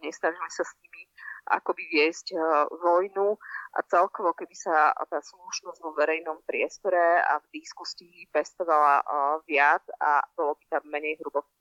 nesnažili 0.06 0.50
sa 0.54 0.66
s 0.66 0.74
nimi 0.82 1.06
akoby 1.50 1.84
viesť 1.90 2.38
vojnu 2.82 3.42
a 3.74 3.80
celkovo, 3.90 4.38
keby 4.38 4.54
sa 4.54 4.94
tá 5.10 5.18
slušnosť 5.18 5.82
vo 5.82 5.98
verejnom 5.98 6.46
priestore 6.46 7.26
a 7.26 7.42
v 7.42 7.46
diskusii 7.58 8.30
pestovala 8.30 9.02
viac 9.50 9.82
a 9.98 10.22
bolo 10.38 10.58
by 10.62 10.66
tam 10.78 10.84
menej 10.94 11.18
hrubosti 11.22 11.59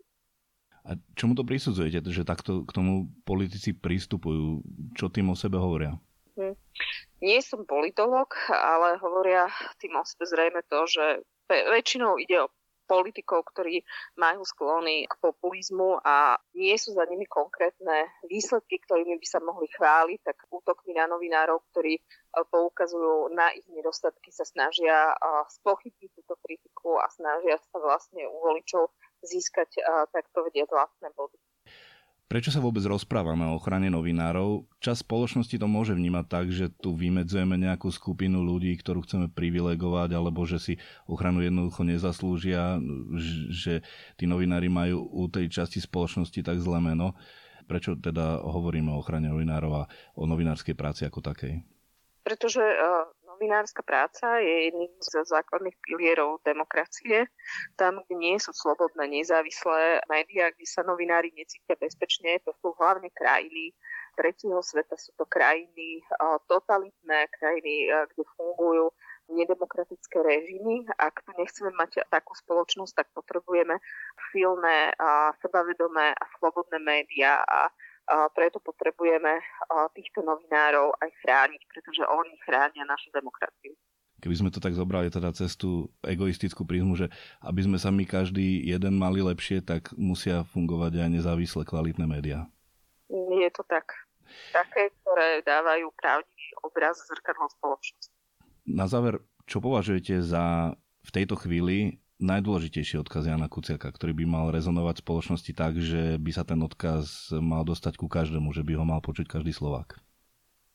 a 0.89 0.97
čomu 1.13 1.37
to 1.37 1.45
prisudzujete, 1.45 2.01
že 2.09 2.25
takto 2.25 2.65
k 2.65 2.71
tomu 2.73 3.13
politici 3.29 3.77
pristupujú? 3.77 4.65
Čo 4.97 5.13
tým 5.13 5.29
o 5.29 5.37
sebe 5.37 5.61
hovoria? 5.61 6.01
Hm. 6.41 6.57
Nie 7.21 7.45
som 7.45 7.69
politolog, 7.69 8.33
ale 8.49 8.97
hovoria 8.97 9.53
tým 9.77 10.01
o 10.01 10.05
sebe 10.09 10.25
zrejme 10.25 10.65
to, 10.65 10.89
že 10.89 11.05
väčšinou 11.49 12.17
ide 12.17 12.49
o 12.49 12.53
politikov, 12.89 13.45
ktorí 13.53 13.85
majú 14.17 14.49
sklony 14.49 15.05
k 15.05 15.15
populizmu 15.21 16.01
a 16.01 16.41
nie 16.57 16.73
sú 16.81 16.97
za 16.97 17.05
nimi 17.05 17.29
konkrétne 17.29 18.09
výsledky, 18.25 18.81
ktorými 18.81 19.21
by 19.21 19.27
sa 19.29 19.45
mohli 19.45 19.69
chváliť, 19.77 20.19
tak 20.25 20.41
útokmi 20.49 20.97
na 20.97 21.05
novinárov, 21.05 21.61
ktorí 21.69 22.01
e, 22.01 22.03
poukazujú 22.49 23.29
na 23.37 23.53
ich 23.53 23.69
nedostatky, 23.69 24.33
sa 24.33 24.49
snažia 24.49 25.13
e, 25.13 25.15
spochybniť 25.61 26.11
túto 26.17 26.41
kritiku 26.41 26.97
a 26.97 27.13
snažia 27.13 27.61
sa 27.61 27.77
vlastne 27.77 28.25
u 28.25 28.41
voličov 28.41 28.89
získať, 29.25 29.83
tak 30.13 30.29
povediať, 30.35 30.69
vlastné 30.71 31.11
body. 31.17 31.39
Prečo 32.29 32.53
sa 32.53 32.61
vôbec 32.61 32.85
rozprávame 32.85 33.49
o 33.49 33.57
ochrane 33.57 33.89
novinárov? 33.89 34.69
Čas 34.85 35.01
spoločnosti 35.01 35.57
to 35.57 35.65
môže 35.65 35.97
vnímať 35.97 36.25
tak, 36.29 36.53
že 36.53 36.69
tu 36.69 36.93
vymedzujeme 36.93 37.57
nejakú 37.57 37.89
skupinu 37.89 38.45
ľudí, 38.45 38.77
ktorú 38.77 39.01
chceme 39.09 39.33
privilegovať, 39.33 40.13
alebo 40.13 40.45
že 40.45 40.61
si 40.61 40.75
ochranu 41.09 41.41
jednoducho 41.41 41.89
nezaslúžia, 41.89 42.85
že 43.49 43.81
tí 44.21 44.29
novinári 44.29 44.69
majú 44.69 45.09
u 45.09 45.25
tej 45.33 45.49
časti 45.49 45.81
spoločnosti 45.81 46.45
tak 46.45 46.61
zlé 46.61 46.85
meno. 46.85 47.17
Prečo 47.65 47.97
teda 47.97 48.45
hovoríme 48.45 48.93
o 48.93 49.01
ochrane 49.01 49.33
novinárov 49.33 49.73
a 49.73 49.89
o 50.13 50.29
novinárskej 50.29 50.77
práci 50.77 51.09
ako 51.09 51.25
takej? 51.25 51.65
Pretože 52.29 52.61
uh, 52.61 53.09
Novinárska 53.39 53.87
práca 53.87 54.43
je 54.43 54.67
jedným 54.67 54.91
z 54.99 55.23
základných 55.23 55.79
pilierov 55.87 56.43
demokracie. 56.43 57.31
Tam, 57.79 58.03
kde 58.03 58.19
nie 58.19 58.35
sú 58.43 58.51
slobodné, 58.51 59.07
nezávislé 59.07 60.03
médiá, 60.11 60.51
kde 60.51 60.67
sa 60.67 60.83
novinári 60.83 61.31
necítia 61.31 61.79
bezpečne, 61.79 62.43
to 62.43 62.51
sú 62.59 62.75
hlavne 62.75 63.07
krajiny 63.15 63.79
tretieho 64.19 64.59
sveta, 64.59 64.99
sú 64.99 65.15
to 65.15 65.23
krajiny 65.31 66.03
totalitné, 66.51 67.31
krajiny, 67.39 67.87
kde 68.11 68.27
fungujú 68.35 68.91
nedemokratické 69.31 70.19
režimy. 70.19 70.91
Ak 70.99 71.23
tu 71.23 71.31
nechceme 71.39 71.71
mať 71.79 72.11
takú 72.11 72.35
spoločnosť, 72.35 72.91
tak 72.91 73.07
potrebujeme 73.15 73.79
silné, 74.35 74.99
sebavedomé 75.39 76.11
a 76.11 76.25
slobodné 76.43 76.83
médiá 76.83 77.39
a 77.47 77.71
a 77.71 77.71
preto 78.33 78.57
potrebujeme 78.65 79.41
týchto 79.93 80.25
novinárov 80.25 80.97
aj 81.05 81.11
chrániť, 81.21 81.61
pretože 81.69 82.03
oni 82.09 82.35
chránia 82.43 82.89
našu 82.89 83.13
demokraciu. 83.13 83.77
Keby 84.19 84.35
sme 84.35 84.51
to 84.51 84.59
tak 84.59 84.75
zobrali 84.75 85.15
teda 85.15 85.31
cez 85.31 85.55
tú 85.55 85.87
egoistickú 86.03 86.67
prízmu, 86.67 86.99
že 86.99 87.07
aby 87.39 87.63
sme 87.63 87.79
sa 87.79 87.95
my 87.95 88.03
každý 88.03 88.67
jeden 88.67 88.99
mali 88.99 89.23
lepšie, 89.23 89.63
tak 89.63 89.95
musia 89.95 90.43
fungovať 90.51 91.07
aj 91.07 91.09
nezávislé 91.23 91.63
kvalitné 91.63 92.03
médiá. 92.03 92.51
Je 93.13 93.47
to 93.55 93.63
tak. 93.71 93.95
Také, 94.51 94.91
ktoré 95.01 95.41
dávajú 95.47 95.95
pravdivý 95.95 96.47
obraz 96.67 96.99
zrkadlo 97.07 97.47
spoločnosti. 97.61 98.11
Na 98.67 98.91
záver, 98.91 99.23
čo 99.47 99.63
považujete 99.63 100.19
za 100.21 100.75
v 101.07 101.11
tejto 101.15 101.39
chvíli 101.39 102.03
najdôležitejší 102.19 102.99
odkaz 103.03 103.31
Jana 103.31 103.47
Kuciaka, 103.47 103.89
ktorý 103.91 104.13
by 104.23 104.25
mal 104.27 104.47
rezonovať 104.51 105.01
v 105.01 105.05
spoločnosti 105.07 105.53
tak, 105.55 105.79
že 105.79 106.19
by 106.19 106.31
sa 106.35 106.43
ten 106.43 106.59
odkaz 106.59 107.31
mal 107.39 107.63
dostať 107.63 107.95
ku 107.99 108.11
každému, 108.11 108.51
že 108.51 108.67
by 108.67 108.79
ho 108.79 108.85
mal 108.85 109.01
počuť 109.01 109.31
každý 109.31 109.55
Slovák? 109.55 109.99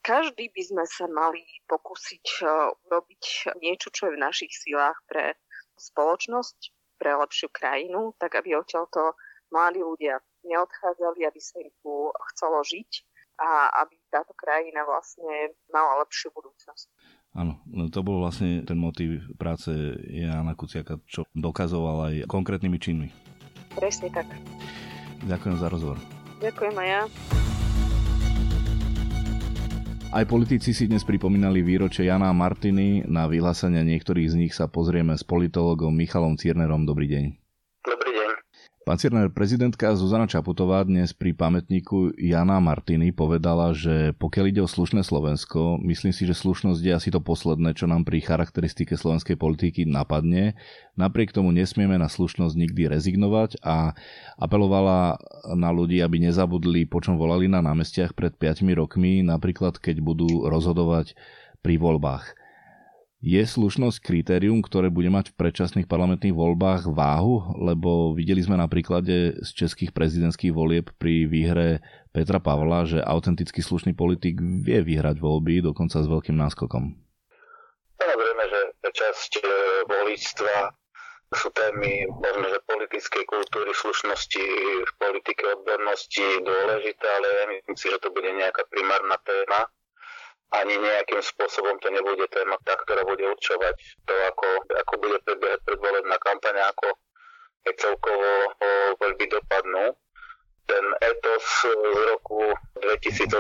Každý 0.04 0.52
by 0.52 0.62
sme 0.68 0.84
sa 0.84 1.08
mali 1.08 1.44
pokúsiť 1.72 2.44
e, 2.44 2.46
urobiť 2.92 3.24
niečo, 3.64 3.88
čo 3.88 4.12
je 4.12 4.20
v 4.20 4.24
našich 4.24 4.52
silách 4.52 5.00
pre 5.08 5.40
spoločnosť, 5.80 6.76
pre 7.00 7.16
lepšiu 7.16 7.48
krajinu, 7.56 8.12
tak 8.20 8.36
aby 8.36 8.60
odtiaľto 8.60 9.16
mladí 9.48 9.80
ľudia 9.80 10.20
neodchádzali, 10.44 11.24
aby 11.24 11.40
sa 11.40 11.56
im 11.64 11.72
tu 11.80 12.12
chcelo 12.36 12.60
žiť 12.68 12.92
a 13.40 13.72
aby 13.88 13.96
táto 14.12 14.36
krajina 14.36 14.84
vlastne 14.84 15.56
mala 15.72 16.04
lepšiu 16.04 16.36
budúcnosť. 16.36 16.92
Áno, 17.34 17.58
no 17.66 17.90
to 17.90 18.06
bol 18.06 18.22
vlastne 18.22 18.62
ten 18.62 18.78
motív 18.78 19.26
práce 19.42 19.74
Jana 20.06 20.54
Kuciaka, 20.54 21.02
čo 21.10 21.26
dokazoval 21.34 21.98
aj 22.14 22.16
konkrétnymi 22.30 22.78
činmi. 22.78 23.10
Presne 23.74 24.14
tak. 24.14 24.30
Ďakujem 25.26 25.58
za 25.58 25.66
rozhovor. 25.66 25.98
Ďakujem 26.46 26.76
aj 26.78 26.88
ja. 26.88 27.02
Aj 30.14 30.30
politici 30.30 30.78
si 30.78 30.86
dnes 30.86 31.02
pripomínali 31.02 31.66
výročie 31.66 32.06
Jana 32.06 32.30
a 32.30 32.38
Martiny. 32.38 33.02
Na 33.10 33.26
vyhlásenia 33.26 33.82
niektorých 33.82 34.30
z 34.30 34.36
nich 34.38 34.54
sa 34.54 34.70
pozrieme 34.70 35.18
s 35.18 35.26
politologom 35.26 35.90
Michalom 35.90 36.38
Ciernerom. 36.38 36.86
Dobrý 36.86 37.10
deň. 37.10 37.43
Pán 38.84 39.00
Cirner, 39.00 39.32
prezidentka 39.32 39.96
Zuzana 39.96 40.28
Čaputová 40.28 40.84
dnes 40.84 41.16
pri 41.16 41.32
pamätníku 41.32 42.20
Jana 42.20 42.60
Martiny 42.60 43.16
povedala, 43.16 43.72
že 43.72 44.12
pokiaľ 44.20 44.46
ide 44.52 44.60
o 44.60 44.68
slušné 44.68 45.08
Slovensko, 45.08 45.80
myslím 45.88 46.12
si, 46.12 46.28
že 46.28 46.36
slušnosť 46.36 46.84
je 46.84 46.92
asi 46.92 47.08
to 47.08 47.24
posledné, 47.24 47.80
čo 47.80 47.88
nám 47.88 48.04
pri 48.04 48.20
charakteristike 48.20 49.00
slovenskej 49.00 49.40
politiky 49.40 49.88
napadne. 49.88 50.60
Napriek 51.00 51.32
tomu 51.32 51.56
nesmieme 51.56 51.96
na 51.96 52.12
slušnosť 52.12 52.60
nikdy 52.60 52.92
rezignovať 52.92 53.64
a 53.64 53.96
apelovala 54.36 55.16
na 55.56 55.72
ľudí, 55.72 56.04
aby 56.04 56.20
nezabudli, 56.20 56.84
po 56.84 57.00
čom 57.00 57.16
volali 57.16 57.48
na 57.48 57.64
námestiach 57.64 58.12
pred 58.12 58.36
5 58.36 58.68
rokmi, 58.76 59.24
napríklad 59.24 59.80
keď 59.80 60.04
budú 60.04 60.44
rozhodovať 60.44 61.16
pri 61.64 61.80
voľbách. 61.80 62.43
Je 63.24 63.40
slušnosť 63.40 64.04
kritérium, 64.04 64.60
ktoré 64.60 64.92
bude 64.92 65.08
mať 65.08 65.32
v 65.32 65.40
predčasných 65.40 65.88
parlamentných 65.88 66.36
voľbách 66.36 66.92
váhu? 66.92 67.56
Lebo 67.56 68.12
videli 68.12 68.44
sme 68.44 68.60
na 68.60 68.68
príklade 68.68 69.40
z 69.40 69.50
českých 69.56 69.96
prezidentských 69.96 70.52
volieb 70.52 70.92
pri 71.00 71.32
výhre 71.32 71.80
Petra 72.12 72.44
Pavla, 72.44 72.84
že 72.84 73.00
autenticky 73.00 73.64
slušný 73.64 73.96
politik 73.96 74.44
vie 74.44 74.84
vyhrať 74.84 75.24
voľby, 75.24 75.64
dokonca 75.64 76.04
s 76.04 76.12
veľkým 76.12 76.36
náskokom. 76.36 77.00
Samozrejme, 77.96 78.44
že 78.44 78.62
časť 78.92 79.32
e, 79.40 79.44
voličstva 79.88 80.76
sú 81.32 81.48
témy 81.56 82.04
možno, 82.12 82.52
že 82.52 82.60
politickej 82.68 83.24
kultúry, 83.24 83.72
slušnosti 83.72 84.46
v 84.84 84.92
politike 85.00 85.48
odbornosti 85.48 86.44
dôležité, 86.44 87.08
ale 87.08 87.28
ja 87.40 87.46
myslím 87.56 87.76
si, 87.80 87.88
že 87.88 88.04
to 88.04 88.12
bude 88.12 88.28
nejaká 88.36 88.68
primárna 88.68 89.16
téma 89.24 89.72
ani 90.54 90.78
nejakým 90.78 91.22
spôsobom 91.22 91.82
to 91.82 91.90
nebude 91.90 92.26
téma, 92.30 92.58
tá, 92.62 92.78
ktorá 92.86 93.02
bude 93.04 93.26
určovať 93.26 93.76
to, 94.06 94.14
ako, 94.30 94.48
ako 94.86 94.94
bude 95.02 95.18
prebiehať 95.26 95.60
predvolebná 95.66 96.18
kampaň, 96.22 96.62
ako 96.70 96.88
aj 97.66 97.74
celkovo 97.80 98.30
voľby 99.02 99.26
dopadnú. 99.34 99.98
Ten 100.64 100.86
etos 101.04 101.46
z 101.68 102.00
roku 102.16 102.54
2018 102.80 103.34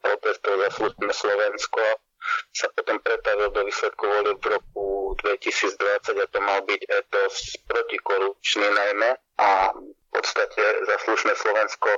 protestov 0.00 0.52
za 0.56 0.68
slušné 0.72 1.10
Slovensko 1.12 1.82
sa 2.52 2.68
potom 2.74 2.98
pretavil 3.00 3.48
do 3.52 3.62
výsledku 3.64 4.04
volieb 4.04 4.38
v 4.42 4.58
roku 4.58 5.16
2020 5.22 6.18
a 6.18 6.26
to 6.28 6.38
mal 6.42 6.60
byť 6.66 6.80
etos 6.84 7.56
protikorupčný 7.64 8.68
najmä 8.68 9.10
a 9.40 9.72
v 9.72 10.08
podstate 10.12 10.62
za 10.84 10.96
slušné 11.06 11.32
Slovensko 11.38 11.88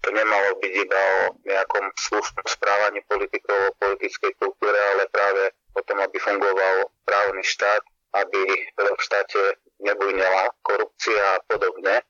to 0.00 0.08
nemalo 0.10 0.56
byť 0.60 0.72
iba 0.72 1.00
o 1.00 1.18
nejakom 1.44 1.84
slušnom 1.96 2.46
správaní 2.48 3.04
politikov, 3.04 3.56
o 3.68 3.76
politickej 3.80 4.32
kultúre, 4.40 4.78
ale 4.96 5.04
práve 5.12 5.52
o 5.76 5.80
tom, 5.84 6.00
aby 6.00 6.16
fungoval 6.18 6.88
právny 7.04 7.44
štát, 7.44 7.84
aby 8.16 8.42
v 8.76 9.00
štáte 9.00 9.60
nebujnela 9.80 10.50
korupcia 10.64 11.36
a 11.36 11.42
podobne. 11.46 12.02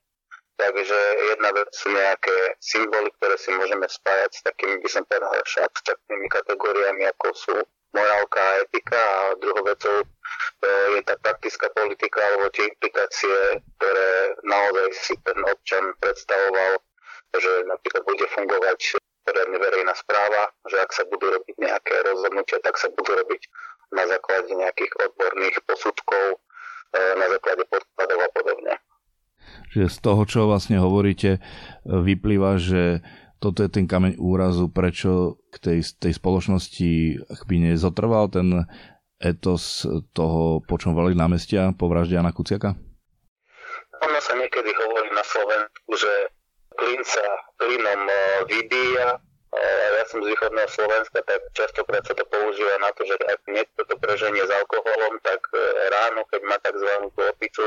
Takže 0.61 0.99
jedna 1.33 1.57
vec 1.57 1.73
sú 1.73 1.89
nejaké 1.89 2.61
symboly, 2.61 3.09
ktoré 3.17 3.37
si 3.41 3.49
môžeme 3.57 3.89
spájať 3.89 4.31
s 4.37 4.41
takými, 4.45 4.77
by 4.85 4.89
som 4.93 5.09
povedal, 5.09 5.33
abstraktnými 5.33 6.29
kategóriami, 6.29 7.09
ako 7.09 7.27
sú 7.33 7.57
morálka 7.97 8.39
a 8.39 8.59
etika 8.63 9.01
a 9.01 9.35
druhou 9.41 9.65
vecou 9.67 10.05
e, 10.05 10.07
je 10.95 11.03
tá 11.03 11.19
praktická 11.19 11.67
politika 11.75 12.23
alebo 12.23 12.53
tie 12.55 12.71
implikácie, 12.71 13.65
ktoré 13.81 14.11
naozaj 14.47 14.89
si 14.95 15.15
ten 15.27 15.39
občan 15.43 15.97
predstavoval 15.99 16.79
že 17.37 17.53
napríklad 17.67 18.03
bude 18.07 18.27
fungovať 18.35 19.01
poriadne 19.25 19.59
verejná 19.63 19.95
správa, 19.95 20.51
že 20.67 20.77
ak 20.81 20.91
sa 20.91 21.05
budú 21.07 21.31
robiť 21.31 21.55
nejaké 21.61 21.95
rozhodnutia, 22.03 22.59
tak 22.65 22.75
sa 22.81 22.91
budú 22.91 23.15
robiť 23.15 23.43
na 23.95 24.05
základe 24.07 24.51
nejakých 24.51 24.93
odborných 24.97 25.57
posudkov, 25.67 26.25
e, 26.95 27.01
na 27.19 27.27
základe 27.31 27.63
podkladov 27.71 28.19
a 28.27 28.31
podobne. 28.35 28.75
Že 29.71 29.83
z 29.87 29.99
toho, 30.03 30.23
čo 30.27 30.39
vlastne 30.51 30.83
hovoríte, 30.83 31.39
e, 31.39 31.41
vyplýva, 31.87 32.59
že 32.59 33.05
toto 33.41 33.65
je 33.65 33.71
ten 33.73 33.89
kameň 33.89 34.21
úrazu, 34.21 34.69
prečo 34.69 35.41
k 35.49 35.57
tej, 35.63 35.79
tej 35.97 36.13
spoločnosti 36.13 36.91
by 37.49 37.57
nezotrval 37.73 38.29
ten 38.29 38.69
etos 39.21 39.85
toho, 40.13 40.61
po 40.65 40.77
čom 40.77 40.97
volili 40.97 41.17
námestia 41.17 41.73
po 41.77 41.89
vražde 41.89 42.21
Jana 42.21 42.33
Kuciaka? 42.33 42.77
Ono 44.01 44.21
sa 44.21 44.33
niekedy 44.37 44.73
hovorí 44.77 45.13
na 45.13 45.25
Slovensku, 45.25 45.93
že 45.93 46.13
plyn 46.81 47.03
sa 47.05 47.27
plynom 47.61 48.03
e, 48.09 48.15
vybíja. 48.49 49.21
Ja 50.01 50.05
som 50.07 50.23
z 50.23 50.31
východného 50.31 50.71
Slovenska, 50.71 51.27
tak 51.27 51.43
častokrát 51.59 52.07
sa 52.07 52.15
to 52.15 52.23
používa 52.31 52.79
na 52.81 52.95
to, 52.95 53.03
že 53.03 53.19
ak 53.19 53.43
niekto 53.51 53.83
to 53.83 53.99
preženie 53.99 54.41
s 54.47 54.49
alkoholom, 54.49 55.19
tak 55.27 55.43
e, 55.53 55.59
ráno, 55.91 56.25
keď 56.31 56.41
má 56.47 56.57
tzv. 56.63 56.91
opicu, 57.11 57.67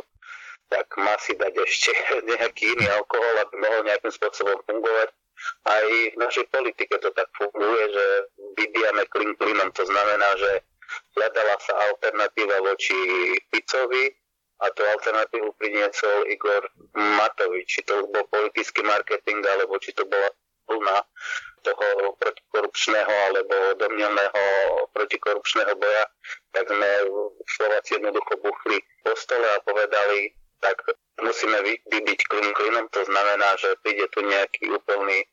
tak 0.72 0.88
má 0.98 1.14
si 1.22 1.38
dať 1.38 1.54
ešte 1.54 1.92
nejaký 2.34 2.74
iný 2.74 2.88
alkohol, 2.98 3.36
aby 3.46 3.54
mohol 3.62 3.82
nejakým 3.86 4.10
spôsobom 4.16 4.58
fungovať. 4.66 5.12
Aj 5.68 5.86
v 5.86 6.18
našej 6.18 6.48
politike 6.56 6.96
to 7.04 7.12
tak 7.12 7.28
funguje, 7.36 7.84
že 7.92 8.06
vybíjame 8.56 9.04
klin 9.12 9.36
plynom. 9.36 9.70
To 9.76 9.84
znamená, 9.84 10.30
že 10.40 10.64
hľadala 11.20 11.56
sa 11.60 11.74
alternatíva 11.92 12.64
voči 12.64 12.96
Ficovi, 13.52 14.23
a 14.62 14.66
tú 14.72 14.82
alternatívu 14.86 15.56
priniesol 15.58 16.30
Igor 16.30 16.64
Matovič. 16.94 17.80
Či 17.80 17.82
to 17.90 18.06
bol 18.14 18.24
politický 18.30 18.86
marketing, 18.86 19.42
alebo 19.42 19.82
či 19.82 19.96
to 19.98 20.06
bola 20.06 20.30
plná 20.68 20.98
toho 21.64 22.16
protikorupčného 22.20 23.14
alebo 23.32 23.56
domnelného 23.80 24.44
protikorupčného 24.92 25.74
boja, 25.80 26.06
tak 26.52 26.68
sme 26.68 26.90
Slováci 27.48 28.00
jednoducho 28.00 28.36
buchli 28.44 28.84
po 29.04 29.16
stole 29.16 29.48
a 29.48 29.64
povedali, 29.64 30.36
tak 30.60 30.80
musíme 31.24 31.60
vybiť 31.88 32.20
klin 32.28 32.52
klinom, 32.52 32.86
to 32.92 33.04
znamená, 33.08 33.56
že 33.60 33.80
príde 33.84 34.08
tu 34.12 34.24
nejaký 34.24 34.72
úplný 34.76 35.24
e, 35.24 35.28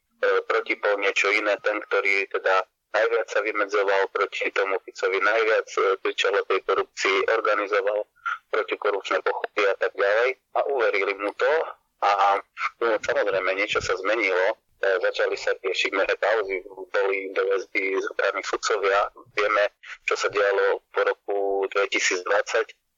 protipol, 0.46 0.98
niečo 1.02 1.30
iné, 1.34 1.58
ten, 1.62 1.82
ktorý 1.82 2.30
teda 2.30 2.66
najviac 2.90 3.26
sa 3.30 3.40
vymedzoval 3.40 4.10
proti 4.10 4.50
tomu 4.50 4.78
Ficovi, 4.82 5.18
najviac 5.22 5.68
kričal 6.02 6.34
o 6.34 6.42
tej 6.46 6.60
korupcii, 6.66 7.30
organizoval 7.30 8.06
protikorupčné 8.50 9.22
pochopy 9.22 9.62
a 9.66 9.74
tak 9.78 9.94
ďalej 9.94 10.30
a 10.54 10.60
uverili 10.74 11.14
mu 11.18 11.30
to 11.38 11.52
a 12.00 12.40
no, 12.80 12.96
samozrejme 12.96 13.50
niečo 13.54 13.80
sa 13.84 13.92
zmenilo. 14.00 14.56
začali 14.80 15.36
sa 15.36 15.52
tie 15.60 15.76
šikmé 15.76 16.08
pauzy, 16.16 16.64
boli 16.88 17.28
do 17.36 17.44
väzby 17.44 18.00
zobraní 18.00 18.40
sudcovia. 18.40 19.12
Vieme, 19.36 19.68
čo 20.08 20.16
sa 20.16 20.32
dialo 20.32 20.80
po 20.88 21.04
roku 21.04 21.36
2020, 21.68 22.24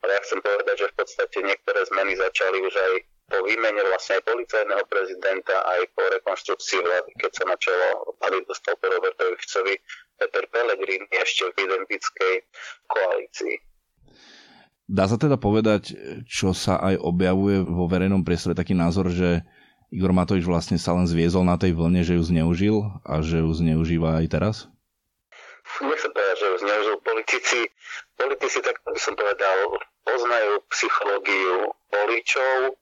ale 0.07 0.11
ja 0.14 0.20
chcem 0.22 0.38
povedať, 0.38 0.87
že 0.87 0.90
v 0.94 0.96
podstate 1.02 1.38
niektoré 1.42 1.83
zmeny 1.90 2.14
začali 2.14 2.62
už 2.62 2.74
aj 2.78 2.92
po 3.33 3.40
výmene 3.49 3.81
vlastne 3.88 4.21
aj 4.21 4.29
policajného 4.29 4.85
prezidenta, 4.92 5.57
aj 5.64 5.88
po 5.97 6.05
rekonštrukcii 6.21 6.85
vlády, 6.85 7.11
keď 7.16 7.31
sa 7.33 7.45
na 7.49 7.57
čelo 7.57 8.12
vlády 8.21 8.45
dostal 8.45 8.77
po 8.77 8.92
Robertovi 8.92 9.40
Ficovi 9.40 9.75
Peter 10.21 10.45
Pellegrini 10.53 11.09
ešte 11.16 11.49
v 11.49 11.64
identickej 11.64 12.35
koalícii. 12.92 13.57
Dá 14.85 15.09
sa 15.09 15.16
teda 15.16 15.40
povedať, 15.40 15.97
čo 16.29 16.53
sa 16.53 16.77
aj 16.77 17.01
objavuje 17.01 17.64
vo 17.64 17.88
verejnom 17.88 18.21
priestore, 18.21 18.53
taký 18.53 18.77
názor, 18.77 19.09
že 19.09 19.40
Igor 19.88 20.12
Matovič 20.12 20.45
vlastne 20.45 20.77
sa 20.77 20.92
len 20.92 21.09
zviezol 21.09 21.49
na 21.49 21.57
tej 21.57 21.73
vlne, 21.73 22.05
že 22.05 22.21
ju 22.21 22.23
zneužil 22.25 22.77
a 23.09 23.25
že 23.25 23.40
ju 23.40 23.49
zneužíva 23.49 24.21
aj 24.21 24.27
teraz? 24.29 24.57
Nechcem 25.81 26.12
povedať, 26.12 26.37
že 26.37 26.47
ju 26.53 26.57
zneužil 26.61 26.97
politici. 27.01 27.61
Politici, 28.21 28.59
tak 28.61 28.77
by 28.85 29.01
som 29.01 29.16
povedal, 29.16 29.81
poznajú 30.05 30.61
psychológiu 30.68 31.73
voličov, 31.88 32.77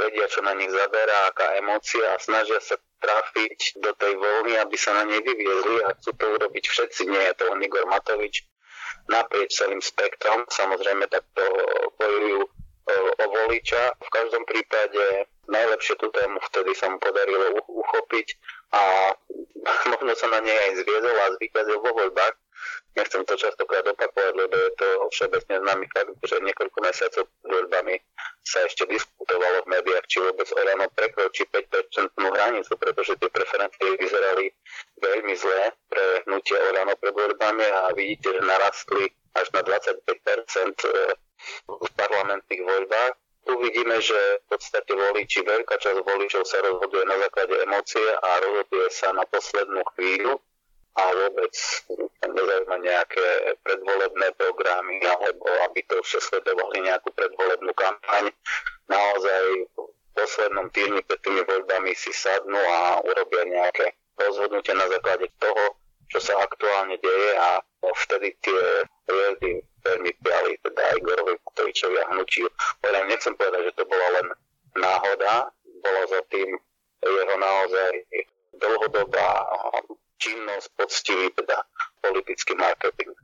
vedia, 0.00 0.26
čo 0.32 0.40
na 0.40 0.56
nich 0.56 0.72
zaberá, 0.72 1.28
aká 1.28 1.60
emócia 1.60 2.16
a 2.16 2.16
snažia 2.16 2.56
sa 2.64 2.80
trafiť 3.00 3.80
do 3.84 3.92
tej 3.96 4.16
voľny, 4.16 4.56
aby 4.60 4.76
sa 4.76 4.96
na 4.96 5.04
nej 5.04 5.20
vyviezli 5.20 5.84
a 5.84 5.92
chcú 6.00 6.16
to 6.16 6.26
urobiť 6.40 6.64
všetci. 6.64 7.02
Nie 7.08 7.32
je 7.32 7.34
to 7.40 7.44
len 7.52 7.60
Igor 7.60 7.84
Matovič, 7.88 8.44
naprieč 9.08 9.56
celým 9.56 9.80
spektrom. 9.84 10.48
Samozrejme 10.48 11.08
takto 11.08 11.42
bojujú 11.96 12.40
o, 12.44 12.96
o 13.20 13.24
voliča. 13.28 13.96
V 14.00 14.08
každom 14.12 14.44
prípade 14.44 15.28
najlepšie 15.50 15.98
tú 15.98 16.08
tému 16.12 16.38
vtedy 16.52 16.72
sa 16.76 16.88
mu 16.88 16.96
podarilo 17.02 17.58
uchopiť 17.68 18.26
a 18.72 19.12
možno 19.92 20.12
sa 20.14 20.26
na 20.30 20.40
nej 20.40 20.56
aj 20.70 20.72
zviezol 20.84 21.16
a 21.16 21.34
zvýťazil 21.36 21.78
vo 21.80 21.90
voľbách. 21.92 22.34
Nechcem 22.90 23.22
to 23.22 23.38
častokrát 23.38 23.86
opakovať, 23.86 24.34
lebo 24.34 24.54
je 24.56 24.70
to 24.74 24.88
všeobecne 25.14 25.62
známy 25.62 25.86
fakt, 25.94 26.10
že 26.26 26.42
niekoľko 26.42 26.78
mesiacov 26.82 27.22
pred 27.30 27.46
voľbami 27.46 27.94
sa 28.42 28.58
ešte 28.66 28.82
diskutovalo 28.90 29.62
v 29.62 29.70
médiách, 29.78 30.06
či 30.10 30.18
vôbec 30.18 30.48
Olano 30.58 30.90
prekročí 30.90 31.46
5% 31.46 32.10
hranicu, 32.18 32.72
pretože 32.74 33.14
tie 33.14 33.30
preferencie 33.30 33.94
vyzerali 33.94 34.50
veľmi 34.98 35.34
zlé 35.38 35.70
pre 35.86 36.26
hnutie 36.26 36.58
Olano 36.58 36.98
pred 36.98 37.14
voľbami 37.14 37.62
a 37.62 37.94
vidíte, 37.94 38.34
že 38.34 38.42
narastli 38.42 39.06
až 39.38 39.46
na 39.54 39.62
25% 39.62 40.02
e, 40.82 40.90
v 41.70 41.88
parlamentných 41.94 42.62
voľbách. 42.66 43.12
Tu 43.46 43.52
vidíme, 43.56 43.96
že 44.02 44.18
v 44.44 44.46
podstate 44.52 44.92
voliči, 44.92 45.40
veľká 45.46 45.78
časť 45.78 45.98
voličov 46.04 46.42
sa 46.44 46.60
rozhoduje 46.60 47.06
na 47.08 47.16
základe 47.22 47.54
emócie 47.64 48.02
a 48.02 48.28
rozhoduje 48.44 48.86
sa 48.92 49.14
na 49.16 49.24
poslednú 49.24 49.80
chvíľu 49.96 50.42
a 50.98 51.02
vôbec 51.14 51.54
nezaujíma 52.26 52.76
nejaké 52.82 53.26
predvolebné 53.62 54.34
programy 54.34 54.98
alebo 55.06 55.46
aby 55.70 55.80
to 55.86 56.02
už 56.02 56.18
sledovali 56.18 56.82
nejakú 56.82 57.14
predvolebnú 57.14 57.72
kampaň. 57.78 58.34
Naozaj 58.90 59.42
v 59.70 59.88
poslednom 60.14 60.66
týždni 60.74 61.00
pred 61.06 61.20
tými 61.22 61.42
voľbami 61.46 61.94
si 61.94 62.10
sadnú 62.10 62.58
a 62.58 63.00
urobia 63.06 63.46
nejaké 63.46 63.94
rozhodnutie 64.18 64.74
na 64.74 64.90
základe 64.90 65.30
toho, 65.38 65.78
čo 66.10 66.18
sa 66.18 66.34
aktuálne 66.42 66.98
deje 66.98 67.30
a 67.38 67.62
vtedy 67.80 68.34
tie 68.42 68.62
hviezdy 69.06 69.62
veľmi 69.80 70.10
piali, 70.20 70.52
teda 70.60 70.82
Igorovi 70.98 71.38
Kutovičovi 71.40 71.96
a 72.02 72.10
hnutiu. 72.12 72.46
Len 72.84 73.08
nechcem 73.08 73.32
povedať, 73.38 73.72
že 73.72 73.76
to 73.80 73.84
bola 73.88 74.08
len 74.20 74.26
náhoda, 74.76 75.48
bola 75.80 76.02
za 76.10 76.20
tým 76.28 76.58
jeho 77.00 77.36
naozaj 77.40 77.92
dlhodobá 78.60 79.28
činnosť, 80.20 80.68
poctivý 80.76 81.32
teda 81.32 81.56
politický 82.04 82.52
marketing. 82.54 83.16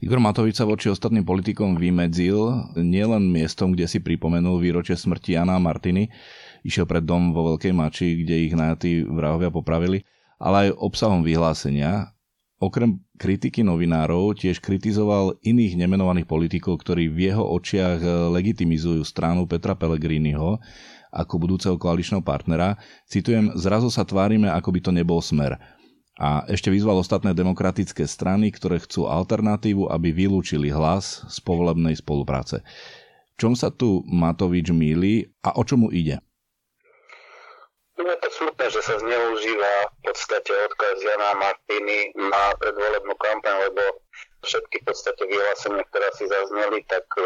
Igor 0.00 0.22
Matovič 0.22 0.56
sa 0.56 0.64
voči 0.64 0.88
ostatným 0.88 1.26
politikom 1.26 1.76
vymedzil 1.76 2.72
nielen 2.80 3.28
miestom, 3.28 3.76
kde 3.76 3.84
si 3.84 4.00
pripomenul 4.00 4.56
výročie 4.56 4.96
smrti 4.96 5.36
Jana 5.36 5.58
a 5.58 5.60
Martiny, 5.60 6.08
išiel 6.64 6.88
pred 6.88 7.04
dom 7.04 7.36
vo 7.36 7.52
Veľkej 7.52 7.74
Mači, 7.76 8.24
kde 8.24 8.48
ich 8.48 8.54
najatí 8.56 9.04
vrahovia 9.04 9.52
popravili, 9.52 10.06
ale 10.40 10.70
aj 10.72 10.78
obsahom 10.80 11.20
vyhlásenia. 11.20 12.16
Okrem 12.60 13.00
kritiky 13.20 13.60
novinárov 13.60 14.36
tiež 14.36 14.60
kritizoval 14.64 15.36
iných 15.44 15.76
nemenovaných 15.76 16.28
politikov, 16.28 16.80
ktorí 16.80 17.12
v 17.12 17.32
jeho 17.32 17.44
očiach 17.44 18.00
legitimizujú 18.32 19.04
stranu 19.04 19.44
Petra 19.44 19.76
Pellegriniho 19.76 20.60
ako 21.12 21.34
budúceho 21.36 21.76
koaličného 21.76 22.24
partnera. 22.24 22.80
Citujem, 23.08 23.52
zrazu 23.56 23.92
sa 23.92 24.04
tvárime, 24.04 24.48
ako 24.48 24.76
by 24.76 24.80
to 24.80 24.90
nebol 24.92 25.20
smer 25.20 25.60
a 26.20 26.44
ešte 26.52 26.68
vyzval 26.68 27.00
ostatné 27.00 27.32
demokratické 27.32 28.04
strany, 28.04 28.52
ktoré 28.52 28.76
chcú 28.76 29.08
alternatívu, 29.08 29.88
aby 29.88 30.12
vylúčili 30.12 30.68
hlas 30.68 31.24
z 31.24 31.36
povolebnej 31.40 31.96
spolupráce. 31.96 32.60
Čom 33.40 33.56
sa 33.56 33.72
tu 33.72 34.04
Matovič 34.04 34.68
míli 34.68 35.32
a 35.40 35.56
o 35.56 35.64
čomu 35.64 35.88
ide? 35.88 36.20
No 37.96 38.04
je 38.04 38.20
to 38.20 38.28
smutné, 38.32 38.68
že 38.68 38.84
sa 38.84 39.00
zneužíva 39.00 39.72
v 39.96 40.12
podstate 40.12 40.52
odkaz 40.68 41.00
Jana 41.00 41.36
Martiny 41.40 42.12
na 42.16 42.52
predvolebnú 42.60 43.16
kampaň, 43.16 43.72
lebo 43.72 44.04
všetky 44.44 44.84
v 44.84 44.86
podstate 44.92 45.24
vyhlásenia, 45.24 45.84
ktoré 45.88 46.08
si 46.16 46.24
zazneli, 46.28 46.84
tak 46.88 47.04
uh, 47.16 47.24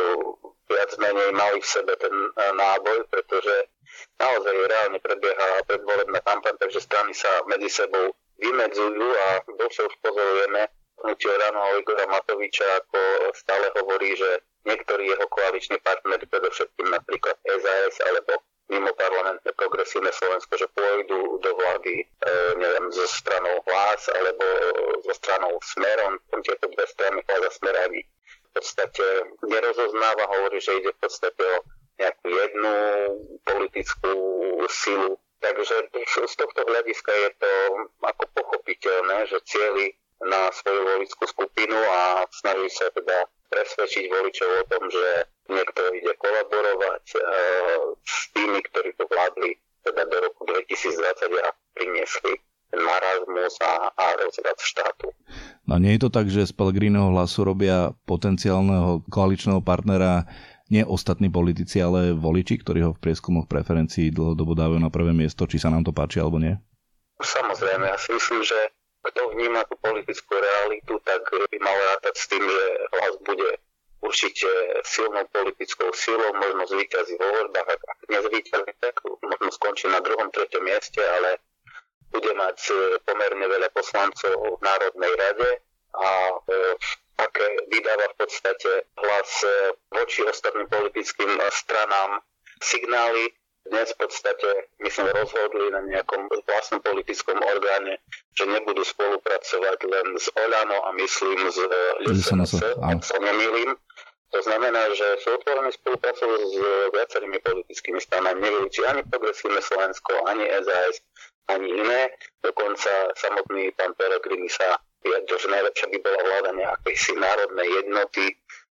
viac 0.70 0.90
menej 0.98 1.30
mali 1.34 1.58
v 1.62 1.66
sebe 1.66 1.94
ten 1.98 2.14
uh, 2.14 2.50
náboj, 2.58 3.06
pretože 3.10 3.70
naozaj 4.18 4.54
reálne 4.66 4.98
prebieha 4.98 5.66
predvolebná 5.66 6.18
kampaň, 6.26 6.54
takže 6.58 6.82
strany 6.82 7.14
sa 7.14 7.30
medzi 7.46 7.70
sebou 7.70 8.14
vymedzujú 8.38 9.08
a 9.08 9.26
dlhšie 9.46 9.82
už 9.86 9.94
pozorujeme. 10.02 10.66
Hnutie 11.04 11.34
a 11.36 11.74
Igora 11.76 12.06
Matoviča, 12.06 12.64
ako 12.80 12.98
stále 13.34 13.66
hovorí, 13.76 14.14
že 14.16 14.40
niektorí 14.64 15.10
jeho 15.10 15.26
koaliční 15.28 15.76
partnery, 15.84 16.24
predovšetkým 16.26 16.88
napríklad 16.88 17.36
SAS 17.44 18.00
alebo 18.08 18.40
mimo 18.72 18.88
parlamentné 18.96 19.52
progresívne 19.60 20.08
Slovensko, 20.08 20.56
že 20.56 20.72
pôjdu 20.72 21.36
do 21.44 21.50
vlády, 21.52 22.00
e, 22.00 22.04
neviem, 22.56 22.88
so 22.88 23.04
stranou 23.04 23.60
hlas 23.68 24.08
alebo 24.08 24.44
so 25.04 25.12
stranou 25.12 25.52
smerom, 25.60 26.16
tieto 26.40 26.72
dve 26.72 26.86
strany 26.88 27.20
hlas 27.28 27.44
a 27.44 27.50
smer 27.52 27.76
v 27.92 28.62
podstate 28.62 29.06
nerozoznáva, 29.44 30.30
hovorí, 30.30 30.62
že 30.62 30.78
ide 30.80 30.94
v 30.96 31.00
podstate 31.02 31.42
o 31.42 31.58
nejakú 31.98 32.26
jednu 32.30 32.74
politickú 33.44 34.14
silu 34.70 35.18
Takže 35.44 35.76
z 36.24 36.34
tohto 36.40 36.60
hľadiska 36.64 37.12
je 37.12 37.30
to 37.36 37.52
ako 38.00 38.24
pochopiteľné, 38.32 39.28
že 39.28 39.44
cieli 39.44 39.92
na 40.24 40.48
svoju 40.48 40.82
volickú 40.88 41.24
skupinu 41.28 41.76
a 41.76 42.24
snaží 42.32 42.72
sa 42.72 42.88
teda 42.96 43.28
presvedčiť 43.52 44.04
voličov 44.08 44.48
o 44.48 44.64
tom, 44.72 44.82
že 44.88 45.28
niekto 45.52 45.80
ide 45.92 46.12
kolaborovať 46.16 47.04
e, 47.12 47.18
s 48.00 48.32
tými, 48.32 48.58
ktorí 48.72 48.96
to 48.96 49.04
vládli 49.04 49.60
teda 49.84 50.08
do 50.08 50.16
roku 50.24 50.48
2020 50.48 51.28
a 51.44 51.48
priniesli 51.76 52.34
marazmus 52.74 53.54
a, 53.62 53.92
a 53.94 54.06
rozvrat 54.18 54.58
štátu. 54.58 55.12
No 55.68 55.78
nie 55.78 55.96
je 55.96 56.08
to 56.08 56.10
tak, 56.10 56.26
že 56.32 56.48
z 56.48 56.52
Pellegriniho 56.56 57.14
hlasu 57.14 57.46
robia 57.46 57.92
potenciálneho 58.08 59.06
koaličného 59.12 59.62
partnera 59.62 60.26
nie 60.72 60.82
ostatní 60.84 61.28
politici, 61.28 61.80
ale 61.80 62.16
voliči, 62.16 62.60
ktorí 62.60 62.80
ho 62.84 62.96
v 62.96 63.02
prieskumoch 63.02 63.44
preferencií 63.44 64.08
dlhodobo 64.08 64.56
dávajú 64.56 64.80
na 64.80 64.88
prvé 64.88 65.12
miesto, 65.12 65.44
či 65.44 65.60
sa 65.60 65.68
nám 65.68 65.84
to 65.84 65.92
páči 65.92 66.20
alebo 66.20 66.40
nie? 66.40 66.56
Samozrejme, 67.20 67.84
ja 67.84 67.98
si 68.00 68.16
myslím, 68.16 68.40
že 68.40 68.56
kto 69.04 69.36
vníma 69.36 69.68
tú 69.68 69.76
politickú 69.84 70.32
realitu, 70.32 70.96
tak 71.04 71.20
by 71.28 71.58
mal 71.60 71.76
rátať 71.76 72.14
s 72.16 72.26
tým, 72.32 72.40
že 72.40 72.64
hlas 72.96 73.14
bude 73.20 73.50
určite 74.04 74.48
silnou 74.84 75.24
politickou 75.28 75.92
silou, 75.92 76.32
možno 76.36 76.64
zvýťazí 76.68 77.16
vo 77.16 77.28
voľbách, 77.28 77.68
ak 77.68 78.00
nezvýťazí, 78.08 78.72
tak 78.80 79.00
možno 79.04 79.48
skončí 79.52 79.88
na 79.88 80.00
druhom, 80.00 80.28
treťom 80.32 80.64
mieste, 80.64 81.00
ale 81.00 81.40
bude 82.12 82.32
mať 82.36 82.56
pomerne 83.04 83.46
veľa 83.48 83.68
poslancov 83.72 84.32
v 84.32 84.60
Národnej 84.62 85.12
rade 85.18 85.50
a 85.94 86.08
e, 86.30 86.38
aké 87.18 87.46
vydáva 87.70 88.06
v 88.12 88.16
podstate 88.18 88.70
hlas 88.98 89.30
e, 89.44 89.48
voči 89.94 90.20
ostatným 90.26 90.66
politickým 90.66 91.30
e, 91.38 91.40
stranám 91.50 92.20
signály. 92.62 93.30
Dnes 93.64 93.96
v 93.96 94.04
podstate, 94.04 94.68
myslím, 94.84 95.08
rozhodli 95.16 95.72
na 95.72 95.80
nejakom 95.88 96.28
vlastnom 96.44 96.84
politickom 96.84 97.40
orgáne, 97.40 97.96
že 98.36 98.44
nebudú 98.44 98.84
spolupracovať 98.84 99.78
len 99.88 100.20
s 100.20 100.28
Olano 100.36 100.84
a 100.84 100.92
myslím 100.92 101.48
s 101.48 101.56
LSNS, 102.04 102.60
ak 102.60 103.00
sa 103.00 103.16
nemýlim. 103.24 103.72
To 104.36 104.40
znamená, 104.44 104.92
že 104.92 105.24
sú 105.24 105.40
otvorení 105.40 105.72
spolupracovať 105.72 106.40
s 106.44 106.56
viacerými 106.92 107.38
politickými 107.40 108.04
stranami. 108.04 108.44
Nevylúči 108.44 108.84
ani 108.84 109.00
Progresívne 109.08 109.64
Slovensko, 109.64 110.12
ani 110.28 110.44
SAS, 110.60 111.00
ani 111.48 111.72
iné. 111.72 112.12
Dokonca 112.44 113.16
samotný 113.16 113.72
pán 113.78 113.96
Peregrini 113.96 114.52
sa 114.52 114.76
vyjadril, 115.04 115.38
že 115.38 115.48
najlepšia 115.52 115.86
by 115.92 115.98
bola 116.00 116.20
vláda 116.24 116.50
nejakej 116.56 116.94
si 116.96 117.12
národnej 117.12 117.68
jednoty, 117.84 118.24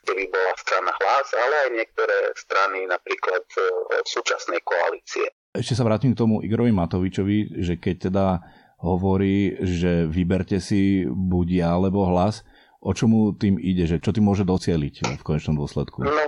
kde 0.02 0.14
by 0.18 0.26
bola 0.34 0.54
strana 0.58 0.92
hlas, 0.98 1.28
ale 1.38 1.56
aj 1.68 1.70
niektoré 1.78 2.18
strany 2.34 2.90
napríklad 2.90 3.46
e, 3.54 3.62
súčasnej 4.08 4.64
koalície. 4.66 5.30
Ešte 5.52 5.78
sa 5.78 5.86
vrátim 5.86 6.16
k 6.16 6.20
tomu 6.24 6.42
Igorovi 6.42 6.72
Matovičovi, 6.72 7.62
že 7.62 7.78
keď 7.78 7.96
teda 8.10 8.26
hovorí, 8.82 9.62
že 9.62 10.10
vyberte 10.10 10.58
si 10.58 11.06
buď 11.06 11.48
ja 11.54 11.70
alebo 11.78 12.08
hlas, 12.10 12.42
o 12.82 12.92
čomu 12.98 13.38
tým 13.38 13.62
ide, 13.62 13.86
že 13.86 14.02
čo 14.02 14.10
tým 14.10 14.26
môže 14.26 14.42
docieliť 14.42 15.22
v 15.22 15.26
konečnom 15.26 15.54
dôsledku? 15.54 16.02
No, 16.02 16.26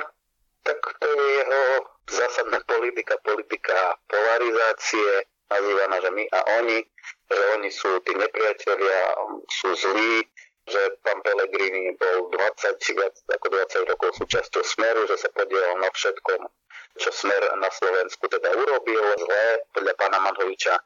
tak 0.62 0.80
to 1.02 1.08
je 1.10 1.26
jeho 1.42 1.64
zásadná 2.06 2.62
politika, 2.70 3.18
politika 3.26 3.98
polarizácie, 4.06 5.33
nazývaná, 5.52 5.96
že 6.00 6.10
my 6.12 6.24
a 6.32 6.40
oni, 6.62 6.78
že 7.32 7.44
oni 7.60 7.70
sú 7.72 7.92
tí 8.08 8.14
nepriatelia, 8.16 9.00
sú 9.50 9.70
zlí, 9.76 10.24
že 10.64 10.82
pán 11.04 11.20
Pellegrini 11.20 11.92
bol 12.00 12.32
20, 12.32 12.80
viac 12.96 13.16
ako 13.28 13.48
20 13.52 13.92
rokov 13.92 14.10
súčasťou 14.16 14.64
Smeru, 14.64 15.04
že 15.12 15.20
sa 15.20 15.28
podielal 15.36 15.76
na 15.84 15.92
všetkom, 15.92 16.42
čo 17.00 17.10
Smer 17.12 17.44
na 17.60 17.68
Slovensku 17.68 18.32
teda 18.32 18.56
urobil 18.56 19.04
zlé 19.20 19.68
podľa 19.76 19.94
pána 20.00 20.24
Manhoviča 20.24 20.80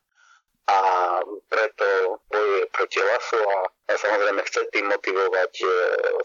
a 0.68 0.80
preto 1.48 2.20
bojuje 2.28 2.66
proti 2.76 3.00
hlasu 3.00 3.40
a, 3.40 3.58
samozrejme 3.96 4.42
chce 4.44 4.68
tým 4.76 4.92
motivovať 4.92 5.54
e, 5.64 5.68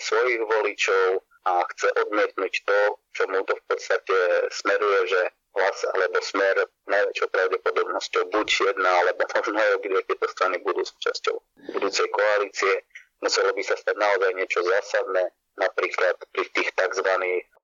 svojich 0.02 0.42
voličov 0.42 1.22
a 1.46 1.62
chce 1.70 1.88
odmietnúť 1.94 2.54
to, 2.66 2.78
čo 3.14 3.22
mu 3.30 3.46
to 3.46 3.54
v 3.54 3.64
podstate 3.70 4.18
smeruje, 4.50 5.00
že 5.14 5.22
hlas 5.52 5.78
alebo 5.92 6.18
smer 6.24 6.56
najväčšou 6.88 7.28
pravdepodobnosťou 7.28 8.22
buď 8.32 8.48
jedna 8.72 8.90
alebo 9.04 9.22
možno 9.28 9.60
obidve 9.76 10.00
tieto 10.08 10.26
strany 10.32 10.56
budú 10.64 10.82
súčasťou 10.84 11.36
budúcej 11.76 12.08
koalície. 12.08 12.88
Muselo 13.22 13.54
by 13.54 13.62
sa 13.62 13.78
stať 13.78 13.96
naozaj 14.00 14.34
niečo 14.34 14.60
zásadné, 14.66 15.30
napríklad 15.60 16.18
pri 16.34 16.44
tých 16.50 16.74
tzv. 16.74 17.08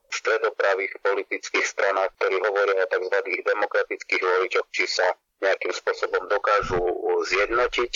stredopravých 0.08 0.92
politických 1.02 1.66
stranách, 1.66 2.14
ktorí 2.20 2.38
hovoria 2.40 2.86
o 2.86 2.90
tzv. 2.92 3.16
demokratických 3.42 4.22
voličoch, 4.22 4.68
či 4.70 4.86
sa 4.86 5.08
nejakým 5.42 5.72
spôsobom 5.74 6.30
dokážu 6.30 6.80
zjednotiť 7.26 7.92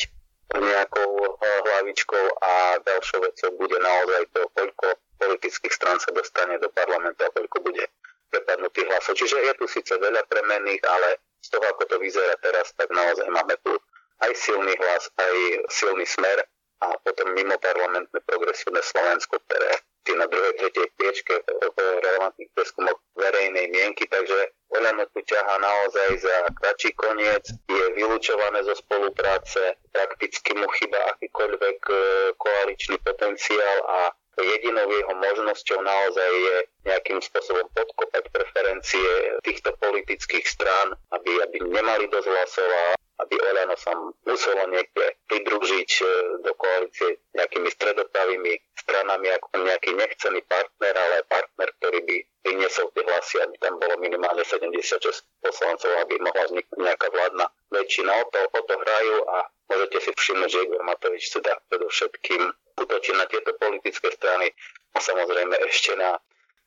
nejakou 0.52 1.12
eh, 1.24 1.58
hlavičkou 1.64 2.24
a 2.42 2.52
ďalšou 2.84 3.18
vecou 3.24 3.50
bude 3.56 3.78
naozaj 3.80 4.22
to, 4.36 4.42
koľko 4.52 4.86
politických 5.22 5.72
strán 5.72 5.98
sa 6.02 6.10
dostane 6.12 6.58
do 6.58 6.68
parlamentu 6.74 7.24
a 7.24 7.32
koľko 7.32 7.62
bude 7.62 7.84
prepadnutých 8.32 8.88
hlasov. 8.88 9.12
Čiže 9.14 9.36
je 9.44 9.52
tu 9.60 9.68
síce 9.68 9.92
veľa 9.92 10.24
premenných, 10.26 10.82
ale 10.88 11.20
z 11.44 11.48
toho, 11.52 11.64
ako 11.68 11.84
to 11.84 11.96
vyzerá 12.00 12.32
teraz, 12.40 12.72
tak 12.72 12.88
naozaj 12.88 13.28
máme 13.28 13.54
tu 13.60 13.76
aj 14.24 14.32
silný 14.32 14.72
hlas, 14.80 15.12
aj 15.20 15.34
silný 15.68 16.08
smer 16.08 16.40
a 16.82 16.96
potom 17.04 17.30
mimo 17.36 17.54
parlamentné 17.60 18.18
progresívne 18.24 18.80
Slovensko, 18.80 19.36
ktoré 19.46 19.84
tí 20.02 20.18
na 20.18 20.26
druhej, 20.26 20.58
tretej 20.58 20.90
priečke 20.98 21.46
relevantných 21.78 22.50
preskumov 22.58 22.98
verejnej 23.14 23.70
mienky, 23.70 24.10
takže 24.10 24.50
Oľano 24.72 25.04
tu 25.12 25.20
ťaha 25.20 25.60
naozaj 25.60 26.10
za 26.24 26.36
kratší 26.56 26.96
koniec, 26.96 27.44
je 27.68 27.84
vylúčované 27.92 28.64
zo 28.64 28.72
spolupráce, 28.72 29.76
prakticky 29.92 30.56
mu 30.56 30.64
chyba 30.80 30.96
akýkoľvek 31.12 31.78
e, 31.92 31.94
koaličný 32.40 32.96
potenciál 33.04 33.78
a 33.84 34.16
jedinou 34.40 34.88
jeho 34.88 35.12
možnosťou 35.12 35.84
naozaj 35.84 36.30
je 36.32 36.56
nejakým 36.88 37.20
spôsobom 37.20 37.68
podkopať 37.76 38.32
preferencie 38.32 39.36
týchto 39.44 39.76
politických 39.76 40.46
strán, 40.48 40.96
aby, 41.12 41.30
aby 41.44 41.56
nemali 41.68 42.08
dosť 42.08 42.28
hlasov 42.32 42.68
a 42.68 42.84
aby 43.22 43.34
Olano 43.38 43.76
sa 43.78 43.94
muselo 44.26 44.66
niekde 44.68 45.16
pridružiť 45.30 45.90
e, 46.02 46.04
do 46.42 46.52
koalície 46.58 47.22
nejakými 47.38 47.70
stredopravými 47.70 48.52
stranami 48.74 49.30
ako 49.38 49.62
nejaký 49.62 49.94
nechcený 49.94 50.42
partner, 50.50 50.94
ale 50.94 51.26
partner, 51.30 51.68
ktorý 51.78 52.02
by 52.02 52.16
priniesol 52.42 52.90
tie 52.90 53.06
hlasy, 53.06 53.36
aby 53.46 53.56
tam 53.62 53.78
bolo 53.78 53.94
minimálne 54.02 54.42
76 54.42 54.98
poslancov, 55.38 55.90
aby 56.02 56.18
mohla 56.18 56.50
vzniknúť 56.50 56.80
nejaká 56.82 57.08
vládna 57.14 57.46
väčšina. 57.70 58.10
O 58.10 58.24
to, 58.28 58.40
o 58.42 58.60
to 58.66 58.74
hrajú 58.74 59.16
a 59.30 59.38
môžete 59.70 59.98
si 60.02 60.10
všimnúť, 60.10 60.50
že 60.50 60.62
Igor 60.66 60.82
Matovič 60.82 61.24
teda 61.30 61.62
predovšetkým 61.70 62.42
útočí 62.82 63.12
na 63.14 63.24
tieto 63.30 63.54
politické 63.56 64.10
strany 64.10 64.50
a 64.92 64.98
samozrejme 64.98 65.54
ešte 65.70 65.94
na, 65.94 66.18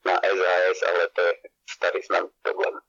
na 0.08 0.16
SAS, 0.24 0.78
ale 0.82 1.02
to 1.12 1.20
je 1.20 1.32
starý 1.68 2.00
známy 2.02 2.30
problém. 2.40 2.80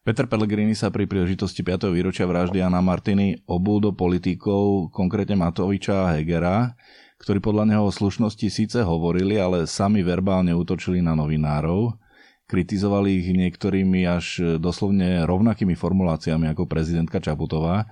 Peter 0.00 0.24
Pellegrini 0.24 0.72
sa 0.72 0.88
pri 0.88 1.04
príležitosti 1.04 1.60
5. 1.60 1.92
výročia 1.92 2.24
vraždy 2.24 2.64
Anna 2.64 2.80
Martiny 2.80 3.44
obul 3.44 3.84
do 3.84 3.92
politikov, 3.92 4.88
konkrétne 4.96 5.36
Matoviča 5.36 6.08
a 6.08 6.16
Hegera, 6.16 6.72
ktorí 7.20 7.44
podľa 7.44 7.68
neho 7.68 7.84
o 7.84 7.92
slušnosti 7.92 8.48
síce 8.48 8.80
hovorili, 8.80 9.36
ale 9.36 9.68
sami 9.68 10.00
verbálne 10.00 10.56
útočili 10.56 11.04
na 11.04 11.12
novinárov. 11.12 12.00
Kritizovali 12.48 13.20
ich 13.20 13.28
niektorými 13.28 14.08
až 14.08 14.56
doslovne 14.56 15.28
rovnakými 15.28 15.76
formuláciami 15.76 16.48
ako 16.48 16.64
prezidentka 16.64 17.20
Čaputová. 17.20 17.84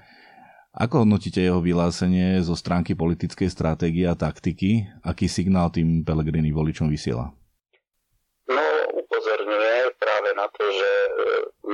Ako 0.73 1.05
hodnotíte 1.05 1.44
jeho 1.44 1.61
vyhlásenie 1.61 2.40
zo 2.40 2.57
stránky 2.57 2.97
politickej 2.97 3.53
stratégie 3.53 4.09
a 4.09 4.16
taktiky? 4.16 4.88
Aký 5.05 5.29
signál 5.29 5.68
tým 5.68 6.09
Pellegrini 6.09 6.57
voličom 6.57 6.88
vysiela? 6.88 7.37
No, 8.49 8.64
upozorňuje 8.97 9.92
práve 10.01 10.31
na 10.33 10.49
to, 10.49 10.64
že 10.73 10.90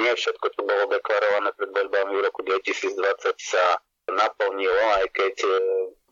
nie 0.04 0.12
všetko, 0.12 0.46
čo 0.52 0.60
bolo 0.68 0.84
deklarované 0.92 1.50
pred 1.56 1.70
voľbami 1.72 2.12
v 2.20 2.24
roku 2.28 2.40
2020 2.44 3.00
sa 3.40 3.80
naplnilo, 4.12 4.84
aj 5.00 5.06
keď 5.16 5.34
e, 5.40 5.50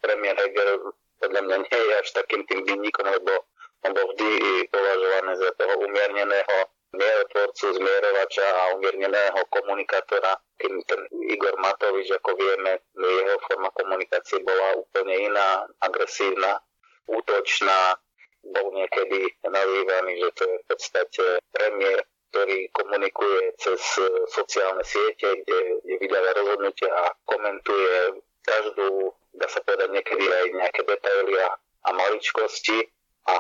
premiér 0.01 0.37
Heger 0.41 0.81
podľa 1.21 1.41
mňa 1.45 1.57
nie 1.69 1.81
je 1.87 1.95
až 2.01 2.09
takým 2.17 2.43
tým 2.49 2.65
vinníkom, 2.67 3.07
lebo 3.07 3.47
on 3.87 3.93
bol 3.95 4.07
vždy 4.11 4.67
považovaný 4.73 5.33
za 5.39 5.51
toho 5.55 5.75
umierneného 5.87 6.57
mierotvorcu, 6.93 7.65
zmierovača 7.79 8.47
a 8.47 8.63
umierneného 8.77 9.41
komunikátora, 9.49 10.37
kým 10.61 10.83
ten 10.85 11.01
Igor 11.31 11.57
Matovič, 11.63 12.11
ako 12.13 12.37
vieme, 12.37 12.85
jeho 12.99 13.37
forma 13.49 13.71
komunikácie 13.73 14.45
bola 14.45 14.77
úplne 14.77 15.15
iná, 15.31 15.65
agresívna, 15.81 16.61
útočná, 17.09 17.97
bol 18.43 18.75
niekedy 18.75 19.31
nazývaný, 19.47 20.13
že 20.21 20.31
to 20.35 20.43
je 20.43 20.57
v 20.59 20.65
podstate 20.67 21.25
premiér 21.55 22.03
ktorý 22.33 22.73
komunikuje 22.73 23.53
cez 23.61 23.77
e, 24.01 24.09
sociálne 24.33 24.81
siete, 24.89 25.45
kde, 25.45 25.85
kde 25.85 25.95
vydáva 26.01 26.33
rozhodnutia 26.33 26.89
a 26.89 27.13
komentuje 27.29 28.25
každú, 28.41 29.13
dá 29.37 29.45
sa 29.53 29.61
povedať, 29.61 29.93
niekedy 29.93 30.25
aj 30.25 30.47
nejaké 30.57 30.81
detaily 30.89 31.37
a, 31.45 31.53
a 31.61 31.89
maličkosti. 31.93 32.89
A 33.23 33.37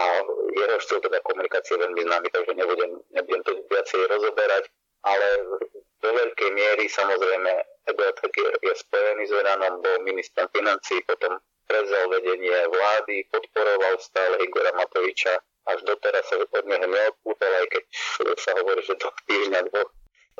jeho 0.54 0.78
štýl 0.78 1.00
teda 1.02 1.18
komunikácie 1.26 1.74
je 1.74 1.82
veľmi 1.82 2.06
známy, 2.06 2.28
takže 2.30 2.52
nebudem, 2.54 3.02
nebudem 3.16 3.42
to 3.42 3.52
viacej 3.66 4.06
rozoberať, 4.14 4.70
ale 5.02 5.26
do 5.98 6.08
veľkej 6.12 6.50
miery 6.54 6.86
samozrejme 6.86 7.50
Eduard 7.90 8.14
je, 8.22 8.48
je 8.62 8.74
spojený 8.78 9.26
s 9.26 9.34
Veranom, 9.34 9.82
bol 9.82 10.06
ministrom 10.06 10.46
financí, 10.54 11.02
potom 11.02 11.34
prevzal 11.66 12.14
vedenie 12.14 12.54
vlády, 12.70 13.26
podporoval 13.26 13.98
stále 13.98 14.38
Igora 14.46 14.70
Matoviča 14.78 15.34
až 15.70 15.78
doteraz 15.86 16.24
sa 16.26 16.38
od 16.40 16.64
neho 16.66 16.86
neodpútal, 16.86 17.52
aj 17.62 17.66
keď 17.70 17.84
sa 18.38 18.50
hovorí, 18.58 18.82
že 18.82 18.98
do 18.98 19.08
týždňa 19.28 19.60
dvoch 19.70 19.90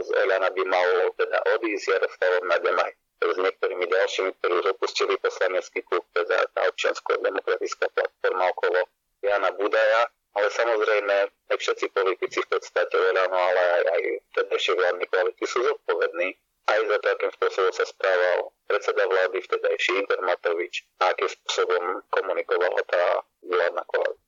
z 0.01 0.09
Elana 0.25 0.49
by 0.49 0.63
mal 0.65 0.89
teda 1.21 1.39
odísť 1.53 1.85
Jaroslavom 1.93 2.45
Nadem 2.49 2.79
aj 2.81 2.93
s 3.23 3.39
niektorými 3.39 3.87
ďalšími, 3.87 4.31
ktorí 4.41 4.53
už 4.65 4.67
opustili 4.75 5.15
poslanecký 5.21 5.85
klub, 5.87 6.03
teda 6.17 6.49
tá 6.57 6.67
občiansko-demokratická 6.73 7.87
platforma 7.95 8.51
okolo 8.51 8.89
Jana 9.23 9.53
Budaja. 9.55 10.11
Ale 10.33 10.49
samozrejme, 10.49 11.17
aj 11.53 11.57
všetci 11.61 11.93
politici 11.93 12.41
v 12.41 12.49
podstate 12.57 12.97
Elano, 12.97 13.37
ale 13.37 13.61
aj, 13.61 13.83
aj 13.85 14.03
vtedajšie 14.33 14.73
vládni 14.81 15.05
koalíci 15.13 15.45
sú 15.45 15.61
zodpovední 15.61 16.33
aj 16.73 16.81
za 16.89 16.97
to, 17.05 17.07
akým 17.13 17.33
spôsobom 17.37 17.73
sa 17.77 17.85
správal 17.85 18.39
predseda 18.65 19.05
vlády, 19.05 19.45
vtedajší 19.45 19.93
Igor 19.93 20.25
Matovič 20.25 20.89
a 21.05 21.13
akým 21.13 21.29
spôsobom 21.29 22.01
komunikovala 22.09 22.81
tá 22.89 23.05
vládna 23.45 23.85
koalícia. 23.85 24.22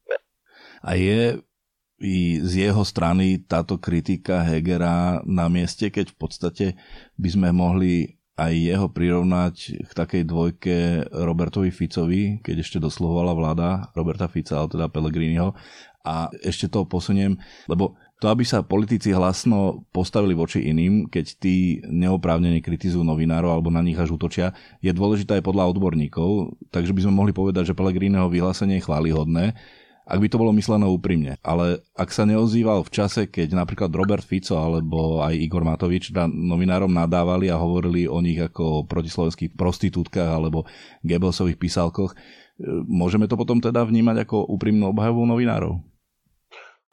A 0.84 1.00
je 1.00 1.40
i 2.04 2.42
z 2.44 2.68
jeho 2.68 2.84
strany 2.84 3.40
táto 3.40 3.80
kritika 3.80 4.44
Hegera 4.44 5.24
na 5.24 5.48
mieste, 5.48 5.88
keď 5.88 6.12
v 6.12 6.16
podstate 6.20 6.66
by 7.16 7.28
sme 7.32 7.48
mohli 7.56 8.20
aj 8.34 8.50
jeho 8.50 8.90
prirovnať 8.90 9.54
k 9.86 9.92
takej 9.94 10.22
dvojke 10.26 10.76
Robertovi 11.14 11.70
Ficovi, 11.70 12.42
keď 12.42 12.66
ešte 12.66 12.78
doslovovala 12.82 13.32
vláda 13.32 13.68
Roberta 13.94 14.26
Fica, 14.26 14.58
ale 14.58 14.74
teda 14.74 14.90
Pellegriniho. 14.90 15.54
A 16.04 16.28
ešte 16.42 16.68
to 16.68 16.84
posuniem, 16.84 17.38
lebo 17.64 17.96
to, 18.20 18.28
aby 18.28 18.44
sa 18.44 18.60
politici 18.60 19.14
hlasno 19.14 19.88
postavili 19.88 20.36
voči 20.36 20.66
iným, 20.66 21.08
keď 21.08 21.26
tí 21.40 21.80
neoprávnene 21.88 22.60
kritizujú 22.60 23.06
novinárov 23.06 23.48
alebo 23.48 23.72
na 23.72 23.80
nich 23.80 23.96
až 23.96 24.12
útočia, 24.12 24.52
je 24.84 24.92
dôležité 24.92 25.40
aj 25.40 25.46
podľa 25.46 25.70
odborníkov. 25.72 26.58
Takže 26.74 26.92
by 26.92 27.00
sme 27.06 27.14
mohli 27.14 27.32
povedať, 27.32 27.72
že 27.72 27.78
Pellegriniho 27.78 28.28
vyhlásenie 28.28 28.82
je 28.82 28.86
chválihodné 28.86 29.56
ak 30.04 30.20
by 30.20 30.28
to 30.28 30.36
bolo 30.36 30.52
myslené 30.52 30.84
úprimne. 30.84 31.40
Ale 31.40 31.80
ak 31.96 32.12
sa 32.12 32.28
neozýval 32.28 32.84
v 32.84 32.92
čase, 32.92 33.24
keď 33.24 33.56
napríklad 33.56 33.88
Robert 33.88 34.20
Fico 34.20 34.60
alebo 34.60 35.24
aj 35.24 35.32
Igor 35.32 35.64
Matovič 35.64 36.12
novinárom 36.28 36.92
nadávali 36.92 37.48
a 37.48 37.56
hovorili 37.56 38.04
o 38.04 38.20
nich 38.20 38.36
ako 38.36 38.62
o 38.62 38.84
protislovenských 38.84 39.56
prostitútkach 39.56 40.28
alebo 40.28 40.68
Gebelsových 41.00 41.56
písalkoch, 41.56 42.12
e, 42.12 42.16
môžeme 42.84 43.24
to 43.24 43.40
potom 43.40 43.64
teda 43.64 43.80
vnímať 43.88 44.28
ako 44.28 44.44
úprimnú 44.52 44.92
obhajovu 44.92 45.24
novinárov? 45.24 45.80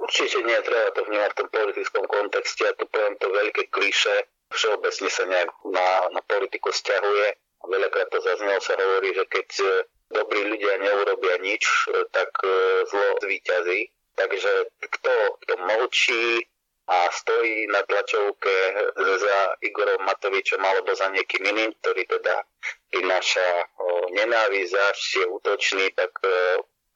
Určite 0.02 0.40
nie, 0.48 0.60
treba 0.64 0.90
to 0.96 1.04
vnímať 1.06 1.32
v 1.36 1.38
tom 1.38 1.50
politickom 1.52 2.06
kontexte, 2.08 2.64
ja 2.64 2.74
to 2.80 2.88
poviem 2.88 3.16
to 3.20 3.28
veľké 3.28 3.64
kliše, 3.76 4.16
všeobecne 4.56 5.10
sa 5.12 5.24
nejak 5.28 5.52
na, 5.68 5.88
na 6.16 6.22
politiku 6.24 6.72
stiahuje. 6.72 7.38
Veľakrát 7.62 8.10
to 8.10 8.20
zaznelo 8.26 8.58
sa 8.58 8.74
hovorí, 8.74 9.14
že 9.14 9.24
keď 9.30 9.48
e, 9.62 9.70
dobrí 10.12 10.42
ľudia 10.46 10.78
neurobia 10.80 11.40
nič, 11.42 11.64
e, 11.92 12.06
tak 12.12 12.32
e, 12.44 12.52
zlo 12.88 13.08
zvýťazí. 13.24 13.80
Takže 14.12 14.52
kto, 14.92 15.14
kto 15.48 15.54
mlčí 15.66 16.44
a 16.92 17.08
stojí 17.08 17.72
na 17.72 17.80
tlačovke 17.88 18.56
za 19.00 19.38
Igorom 19.64 20.04
Matovičom 20.04 20.60
alebo 20.60 20.92
za 20.92 21.08
niekým 21.08 21.48
iným, 21.48 21.72
ktorý 21.80 22.04
teda 22.04 22.44
prináša 22.92 23.72
nenávisť, 24.12 24.76
je 25.16 25.26
útočný, 25.32 25.96
tak 25.96 26.12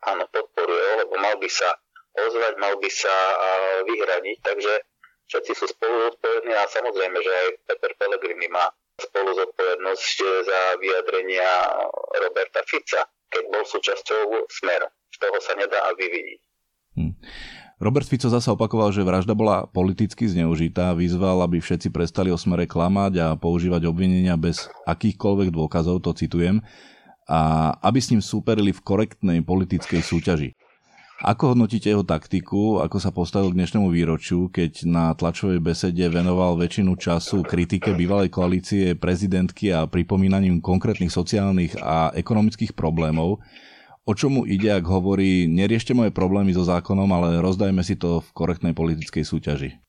áno, 0.04 0.28
podporuje, 0.28 1.08
lebo 1.08 1.16
mal 1.16 1.40
by 1.40 1.48
sa 1.48 1.72
ozvať, 2.12 2.54
mal 2.60 2.76
by 2.76 2.90
sa 2.92 3.16
vyhradiť. 3.88 4.38
Takže 4.44 4.74
všetci 5.32 5.52
sú 5.56 5.66
spolu 5.72 6.12
a 6.52 6.64
samozrejme, 6.68 7.18
že 7.24 7.32
aj 7.32 7.48
Peter 7.64 7.92
Pellegrini 7.96 8.52
má 8.52 8.68
spolu 8.96 9.30
zodpovednosť 9.36 10.18
za 10.48 10.60
vyjadrenia 10.80 11.52
Roberta 12.24 12.64
Fica, 12.64 13.04
keď 13.28 13.44
bol 13.52 13.64
súčasťou 13.68 14.48
smeru. 14.48 14.88
Z 15.12 15.18
toho 15.20 15.38
sa 15.40 15.54
nedá 15.60 15.92
vyviniť. 15.96 16.42
Hm. 16.96 17.14
Robert 17.76 18.08
Fico 18.08 18.32
zasa 18.32 18.56
opakoval, 18.56 18.96
že 18.96 19.04
vražda 19.04 19.36
bola 19.36 19.68
politicky 19.68 20.32
zneužitá, 20.32 20.96
vyzval, 20.96 21.44
aby 21.44 21.60
všetci 21.60 21.92
prestali 21.92 22.32
o 22.32 22.40
smere 22.40 22.64
klamať 22.64 23.14
a 23.20 23.28
používať 23.36 23.84
obvinenia 23.92 24.40
bez 24.40 24.72
akýchkoľvek 24.88 25.52
dôkazov, 25.52 26.00
to 26.00 26.16
citujem, 26.16 26.64
a 27.28 27.72
aby 27.84 28.00
s 28.00 28.16
ním 28.16 28.24
súperili 28.24 28.72
v 28.72 28.80
korektnej 28.80 29.44
politickej 29.44 30.00
súťaži. 30.00 30.55
Ako 31.26 31.58
hodnotíte 31.58 31.90
jeho 31.90 32.06
taktiku, 32.06 32.86
ako 32.86 33.02
sa 33.02 33.10
postavil 33.10 33.50
k 33.50 33.58
dnešnému 33.58 33.90
výročiu, 33.90 34.46
keď 34.54 34.86
na 34.86 35.10
tlačovej 35.18 35.58
besede 35.58 36.06
venoval 36.06 36.54
väčšinu 36.54 36.94
času 36.94 37.42
kritike 37.42 37.98
bývalej 37.98 38.30
koalície 38.30 38.94
prezidentky 38.94 39.74
a 39.74 39.90
pripomínaním 39.90 40.62
konkrétnych 40.62 41.10
sociálnych 41.10 41.82
a 41.82 42.14
ekonomických 42.14 42.78
problémov? 42.78 43.42
O 44.06 44.14
čomu 44.14 44.46
ide, 44.46 44.70
ak 44.70 44.86
hovorí, 44.86 45.50
neriešte 45.50 45.98
moje 45.98 46.14
problémy 46.14 46.54
so 46.54 46.62
zákonom, 46.62 47.10
ale 47.10 47.42
rozdajme 47.42 47.82
si 47.82 47.98
to 47.98 48.22
v 48.22 48.30
korektnej 48.38 48.78
politickej 48.78 49.26
súťaži? 49.26 49.82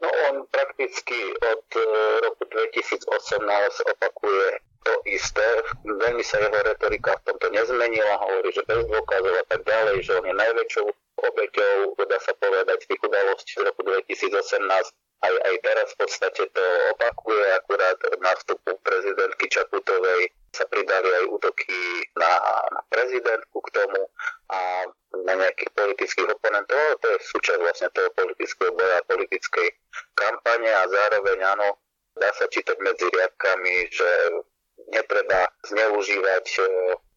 No 0.00 0.08
on 0.32 0.48
prakticky 0.48 1.18
od 1.44 1.64
e, 1.76 1.84
roku 2.24 2.48
2018 2.48 3.12
opakuje 4.00 4.64
to 4.84 4.92
isté. 5.08 5.46
Veľmi 5.84 6.20
sa 6.20 6.38
jeho 6.38 6.60
retorika 6.60 7.16
v 7.18 7.24
tomto 7.32 7.46
nezmenila, 7.50 8.20
hovorí, 8.20 8.52
že 8.52 8.62
bez 8.68 8.84
dôkazov 8.84 9.34
a 9.40 9.44
tak 9.48 9.60
ďalej, 9.64 9.96
že 10.04 10.12
on 10.20 10.24
je 10.28 10.34
najväčšou 10.36 10.86
obeťou, 11.24 11.96
dá 12.04 12.18
sa 12.20 12.32
povedať, 12.36 12.84
tých 12.84 13.00
udalostí 13.00 13.52
z 13.56 13.64
roku 13.64 13.80
2018. 13.82 14.92
Aj, 15.24 15.32
aj 15.32 15.56
teraz 15.64 15.88
v 15.96 16.04
podstate 16.04 16.42
to 16.52 16.64
opakuje, 16.92 17.44
akurát 17.56 17.96
od 18.12 18.20
nástupu 18.20 18.76
prezidentky 18.84 19.48
Čaputovej 19.48 20.28
sa 20.52 20.68
pridali 20.68 21.08
aj 21.08 21.24
útoky 21.32 22.04
na, 22.20 22.28
na 22.68 22.80
prezidentku 22.92 23.56
k 23.64 23.72
tomu 23.72 24.04
a 24.52 24.84
na 25.24 25.34
nejakých 25.34 25.72
politických 25.72 26.28
oponentov, 26.28 26.76
ale 26.76 27.00
to 27.00 27.08
je 27.08 27.18
súčasť 27.24 27.60
vlastne 27.62 27.88
toho 27.96 28.12
politického 28.12 28.70
boja, 28.76 29.00
politickej 29.08 29.68
kampane 30.12 30.70
a 30.70 30.84
zároveň 30.92 31.38
áno, 31.56 31.80
dá 32.20 32.28
sa 32.36 32.44
čítať 32.44 32.76
medzi 32.84 33.08
riadkami, 33.08 33.74
že 33.90 34.10
netreba 34.92 35.48
zneužívať 35.64 36.46
e, 36.58 36.62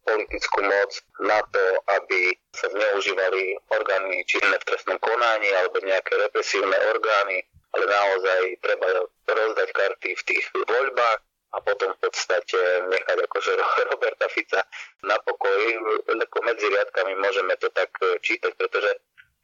politickú 0.08 0.60
moc 0.64 0.92
na 1.20 1.40
to, 1.52 1.64
aby 2.00 2.32
sa 2.56 2.72
zneužívali 2.72 3.60
orgány 3.76 4.24
činné 4.24 4.56
v 4.56 4.68
trestnom 4.68 4.96
konaní 5.04 5.52
alebo 5.60 5.84
nejaké 5.84 6.16
represívne 6.16 6.78
orgány, 6.96 7.44
ale 7.76 7.84
naozaj 7.92 8.42
treba 8.64 8.88
rozdať 9.28 9.70
karty 9.76 10.10
v 10.16 10.24
tých 10.24 10.46
voľbách 10.56 11.20
a 11.56 11.58
potom 11.64 11.92
v 11.96 12.00
podstate 12.04 12.60
nechať 12.88 13.18
akože 13.28 13.52
Roberta 13.92 14.28
Fica 14.32 14.62
na 15.04 15.20
pokoji. 15.24 15.76
Medzi 16.48 16.68
riadkami 16.72 17.14
môžeme 17.20 17.60
to 17.60 17.68
tak 17.76 17.92
e, 18.00 18.16
čítať, 18.24 18.56
pretože 18.56 18.92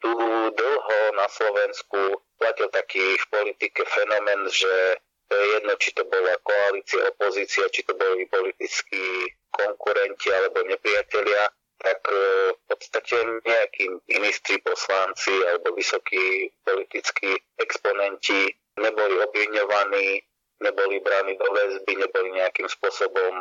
tu 0.03 0.11
dlho 0.51 0.99
na 1.15 1.27
Slovensku 1.31 2.19
platil 2.35 2.67
taký 2.75 3.15
v 3.15 3.25
politike 3.31 3.87
fenomén, 3.87 4.51
že 4.51 4.99
to 5.27 5.33
je 5.35 5.45
jedno, 5.57 5.73
či 5.79 5.89
to 5.95 6.03
bola 6.05 6.35
koalícia, 6.43 7.09
opozícia, 7.09 7.65
či 7.71 7.83
to 7.83 7.93
boli 7.95 8.27
politickí 8.27 9.31
konkurenti 9.53 10.27
alebo 10.33 10.65
nepriatelia, 10.65 11.49
tak 11.83 11.99
e, 12.09 12.17
v 12.55 12.61
podstate 12.67 13.17
nejakí 13.45 13.85
ministri, 14.09 14.57
poslanci 14.63 15.33
alebo 15.49 15.75
vysokí 15.75 16.49
politickí 16.63 17.33
exponenti 17.59 18.49
neboli 18.79 19.15
obviňovaní, 19.21 20.09
neboli 20.63 20.97
bráni 21.03 21.37
do 21.37 21.47
väzby, 21.53 21.91
neboli 21.97 22.29
nejakým 22.39 22.65
spôsobom 22.71 23.33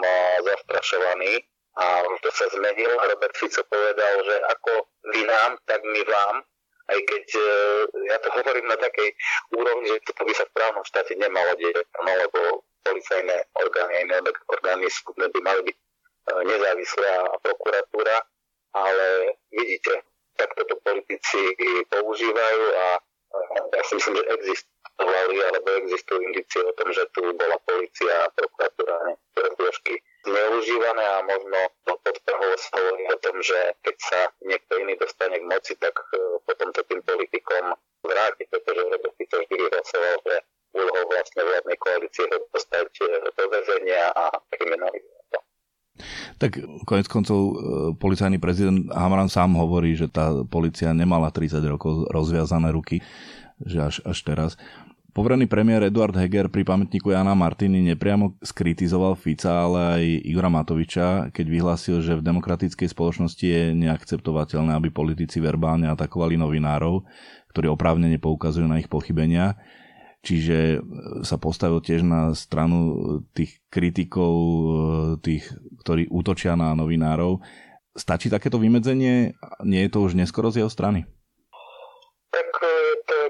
zastrašovaní. 0.44 1.44
A 1.72 2.04
to 2.20 2.28
sa 2.36 2.52
zmenilo. 2.52 3.00
Robert 3.00 3.32
Fico 3.32 3.64
povedal, 3.64 4.20
že 4.28 4.36
ako 4.44 4.72
vy 5.08 5.24
nám, 5.24 5.56
tak 5.64 5.80
my 5.80 6.04
vám 6.04 6.44
aj 6.90 6.98
keď 6.98 7.24
e, 7.38 7.44
ja 8.10 8.16
to 8.18 8.28
hovorím 8.34 8.66
na 8.66 8.78
takej 8.78 9.08
úrovni, 9.54 9.86
že 9.94 10.12
to 10.12 10.22
by 10.24 10.32
sa 10.34 10.44
v 10.48 10.54
právnom 10.56 10.84
štáte 10.86 11.14
nemalo 11.14 11.52
deť, 11.54 11.76
no 12.02 12.10
lebo 12.10 12.38
policajné 12.82 13.36
orgány 13.62 13.92
a 13.94 14.02
iné 14.02 14.16
orgány 14.50 14.86
by 15.16 15.40
mali 15.42 15.60
byť 15.70 15.76
e, 15.76 15.82
nezávislé 16.46 17.06
a 17.06 17.38
prokuratúra, 17.38 18.16
ale 18.74 19.36
vidíte, 19.52 20.02
takto 20.34 20.64
to 20.64 20.74
politici 20.82 21.40
používajú 21.92 22.64
a 22.74 22.86
ja 23.72 23.82
si 23.88 23.92
myslím, 23.96 24.16
že 24.20 24.32
existovali 24.36 25.36
alebo 25.40 25.68
existujú 25.84 26.20
indície 26.20 26.60
o 26.60 26.72
tom, 26.76 26.88
že 26.92 27.04
tu 27.16 27.24
bola 27.32 27.56
policia 27.64 28.28
a 28.28 28.32
prokuratúra 28.32 28.94
niektoré 29.08 29.48
zložky 29.56 29.94
zneužívané 30.22 31.04
a 31.04 31.18
možno 31.26 31.58
to 31.86 31.92
podtrhol 32.02 32.54
sa 32.58 32.70
hovorí 32.78 33.04
o 33.10 33.18
tom, 33.18 33.36
že 33.42 33.58
keď 33.82 33.96
sa 33.98 34.20
niekto 34.46 34.72
iný 34.78 34.94
dostane 34.98 35.36
k 35.38 35.44
moci, 35.44 35.74
tak 35.78 35.94
e, 36.14 36.38
potom 36.46 36.70
to 36.70 36.80
tým 36.86 37.02
politikom 37.02 37.74
vráti, 38.06 38.46
pretože 38.46 38.80
Robert 38.86 39.14
Fico 39.18 39.36
vždy 39.42 39.54
vyhlasoval, 39.58 40.16
že 40.26 40.36
úlohou 40.72 41.04
vlastne 41.10 41.42
vládnej 41.44 41.78
koalície 41.78 42.24
je 42.26 42.38
dostať 42.54 42.90
e, 43.02 43.04
do 43.34 43.44
väzenia 43.50 44.02
a 44.14 44.24
kriminalizovať 44.54 45.24
to. 45.30 45.38
Tak 46.38 46.52
konec 46.86 47.06
koncov 47.10 47.40
e, 47.42 47.54
policajný 47.98 48.38
prezident 48.38 48.88
Hamran 48.94 49.28
sám 49.28 49.58
hovorí, 49.58 49.98
že 49.98 50.06
tá 50.06 50.32
policia 50.46 50.94
nemala 50.94 51.34
30 51.34 51.58
rokov 51.66 52.06
rozviazané 52.08 52.70
ruky, 52.70 53.02
že 53.62 53.78
až, 53.78 53.96
až 54.06 54.18
teraz. 54.22 54.50
Poverený 55.12 55.44
premiér 55.44 55.92
Eduard 55.92 56.16
Heger 56.16 56.48
pri 56.48 56.64
pamätníku 56.64 57.12
Jana 57.12 57.36
Martiny 57.36 57.84
nepriamo 57.84 58.40
skritizoval 58.40 59.12
Fica, 59.12 59.68
ale 59.68 59.80
aj 60.00 60.04
Igora 60.24 60.48
Matoviča, 60.48 61.28
keď 61.36 61.46
vyhlásil, 61.52 62.00
že 62.00 62.16
v 62.16 62.24
demokratickej 62.24 62.88
spoločnosti 62.88 63.44
je 63.44 63.76
neakceptovateľné, 63.76 64.72
aby 64.72 64.88
politici 64.88 65.36
verbálne 65.36 65.84
atakovali 65.92 66.40
novinárov, 66.40 67.04
ktorí 67.52 67.68
oprávnene 67.68 68.16
poukazujú 68.16 68.64
na 68.64 68.80
ich 68.80 68.88
pochybenia. 68.88 69.60
Čiže 70.24 70.80
sa 71.28 71.36
postavil 71.36 71.84
tiež 71.84 72.00
na 72.08 72.32
stranu 72.32 73.20
tých 73.36 73.60
kritikov, 73.68 74.32
tých, 75.20 75.44
ktorí 75.84 76.08
útočia 76.08 76.56
na 76.56 76.72
novinárov. 76.72 77.44
Stačí 77.92 78.32
takéto 78.32 78.56
vymedzenie? 78.56 79.36
Nie 79.60 79.80
je 79.84 79.90
to 79.92 80.08
už 80.08 80.16
neskoro 80.16 80.48
z 80.48 80.64
jeho 80.64 80.72
strany? 80.72 81.04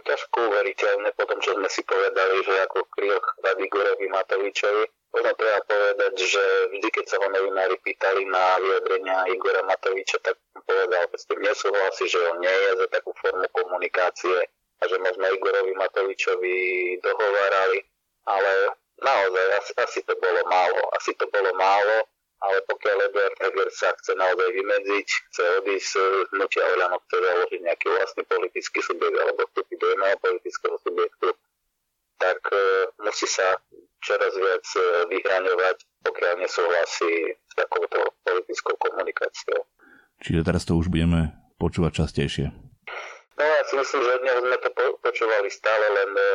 Ťažko 0.03 0.37
uveriteľné 0.51 1.09
po 1.15 1.25
tom, 1.27 1.39
čo 1.39 1.55
sme 1.55 1.69
si 1.71 1.83
povedali, 1.87 2.43
že 2.43 2.55
ako 2.67 2.87
krioch 2.93 3.27
rady 3.43 3.67
Igorovi 3.67 4.07
Matovičovi. 4.11 4.85
Možno 5.13 5.33
treba 5.37 5.61
povedať, 5.69 6.15
že 6.25 6.45
vždy, 6.73 6.89
keď 6.89 7.05
sa 7.05 7.17
ho 7.21 7.29
novinári 7.29 7.77
pýtali 7.85 8.25
na 8.25 8.57
vyjadrenia 8.59 9.29
Igora 9.29 9.61
Matoviča, 9.69 10.25
tak 10.25 10.41
povedal, 10.65 11.05
že 11.13 11.17
s 11.21 11.29
tým 11.29 11.41
nesúhlasí, 11.45 12.05
že 12.09 12.19
on 12.33 12.41
nie 12.41 12.57
je 12.69 12.71
za 12.81 12.87
takú 12.89 13.13
formu 13.21 13.45
komunikácie 13.53 14.39
a 14.81 14.83
že 14.89 14.97
možno 14.99 15.29
Igorovi 15.29 15.77
Matovičovi 15.77 16.57
dohovárali, 17.05 17.79
ale 18.25 18.53
naozaj 19.05 19.47
asi, 19.61 19.73
asi 19.79 20.01
to 20.09 20.17
bolo 20.17 20.41
málo. 20.49 20.83
Asi 20.97 21.13
to 21.15 21.29
bolo 21.29 21.53
málo 21.61 22.09
ale 22.43 22.59
pokiaľ 22.67 22.97
Eduard 23.07 23.37
Heger 23.39 23.71
sa 23.71 23.95
chce 24.03 24.19
naozaj 24.19 24.51
vymedziť, 24.51 25.09
chce 25.31 25.43
odísť 25.63 25.87
z 25.95 25.97
hnutia 26.35 26.65
Oľano, 26.75 26.99
chce 27.07 27.17
založiť 27.23 27.61
nejaký 27.63 27.87
vlastný 27.87 28.23
politický 28.27 28.81
subjekt 28.83 29.17
alebo 29.23 29.47
vstúpiť 29.47 29.79
do 29.79 29.89
iného 29.95 30.17
politického 30.19 30.77
subjektu, 30.83 31.29
tak 32.19 32.41
e, 32.51 32.59
musí 33.07 33.27
sa 33.31 33.59
čoraz 34.03 34.35
viac 34.35 34.67
e, 34.75 34.81
vyhraňovať, 35.15 35.77
pokiaľ 36.03 36.33
nesúhlasí 36.43 37.15
s 37.31 37.53
takouto 37.55 38.11
politickou 38.27 38.75
komunikáciou. 38.75 39.63
Čiže 40.23 40.43
teraz 40.43 40.67
to 40.67 40.75
už 40.75 40.91
budeme 40.91 41.35
počúvať 41.63 42.07
častejšie. 42.07 42.47
No 43.39 43.43
ja 43.43 43.63
si 43.67 43.75
myslím, 43.79 44.03
že 44.03 44.23
dnes 44.23 44.39
sme 44.43 44.57
to 44.59 44.71
počúvali 44.99 45.47
stále, 45.47 45.87
len 45.95 46.11
e, 46.11 46.27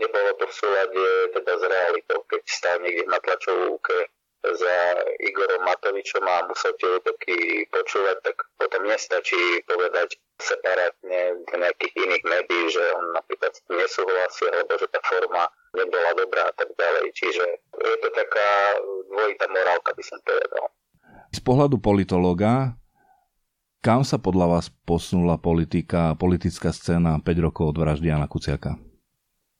nebolo 0.00 0.40
to 0.40 0.44
v 0.48 0.56
súlade 0.56 1.04
teda 1.36 1.52
s 1.52 1.64
realitou, 1.68 2.18
keď 2.32 2.42
stál 2.48 2.76
niekde 2.80 3.04
na 3.12 3.20
tlačovke 3.20 4.08
za 4.52 4.76
Igorom 5.24 5.64
Matovičom 5.64 6.24
a 6.28 6.44
musel 6.44 6.76
tie 6.76 6.88
útoky 7.00 7.64
počúvať, 7.72 8.16
tak 8.20 8.36
potom 8.60 8.84
nestačí 8.84 9.64
povedať 9.64 10.20
separátne 10.36 11.46
v 11.48 11.52
nejakých 11.56 11.92
iných 11.96 12.24
médií, 12.28 12.64
že 12.68 12.84
on 13.00 13.16
napríklad 13.16 13.52
nesúhlasí, 13.72 14.44
alebo 14.52 14.76
že 14.76 14.86
tá 14.92 15.00
forma 15.06 15.48
nebola 15.72 16.10
dobrá 16.18 16.44
a 16.50 16.54
tak 16.54 16.68
ďalej. 16.76 17.06
Čiže 17.16 17.44
je 17.72 17.96
to 18.04 18.08
taká 18.12 18.48
dvojitá 19.08 19.46
morálka, 19.48 19.90
by 19.96 20.04
som 20.04 20.18
povedal. 20.20 20.64
Z 21.32 21.40
pohľadu 21.42 21.80
politológa, 21.82 22.76
kam 23.80 24.06
sa 24.06 24.20
podľa 24.20 24.58
vás 24.58 24.66
posunula 24.84 25.40
politika, 25.40 26.14
politická 26.14 26.70
scéna 26.70 27.18
5 27.18 27.46
rokov 27.46 27.74
od 27.74 27.76
vraždy 27.80 28.12
Jana 28.12 28.28
Kuciaka? 28.30 28.93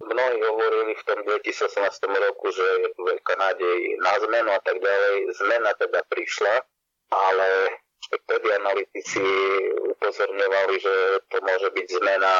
Mnohí 0.04 0.38
hovorili 0.44 0.92
v 0.94 1.06
tom 1.08 1.18
2018 1.24 1.80
roku, 2.28 2.52
že 2.52 2.66
je 2.84 2.88
tu 2.92 3.00
veľká 3.08 3.34
nádej 3.40 3.78
na 4.04 4.14
zmenu 4.20 4.50
a 4.52 4.60
tak 4.60 4.76
ďalej. 4.78 5.32
Zmena 5.40 5.72
teda 5.80 6.00
prišla, 6.12 6.54
ale 7.08 7.48
vtedy 8.12 8.48
analytici 8.52 9.24
upozorňovali, 9.96 10.74
že 10.76 10.94
to 11.32 11.36
môže 11.40 11.68
byť 11.72 11.86
zmena 11.88 12.34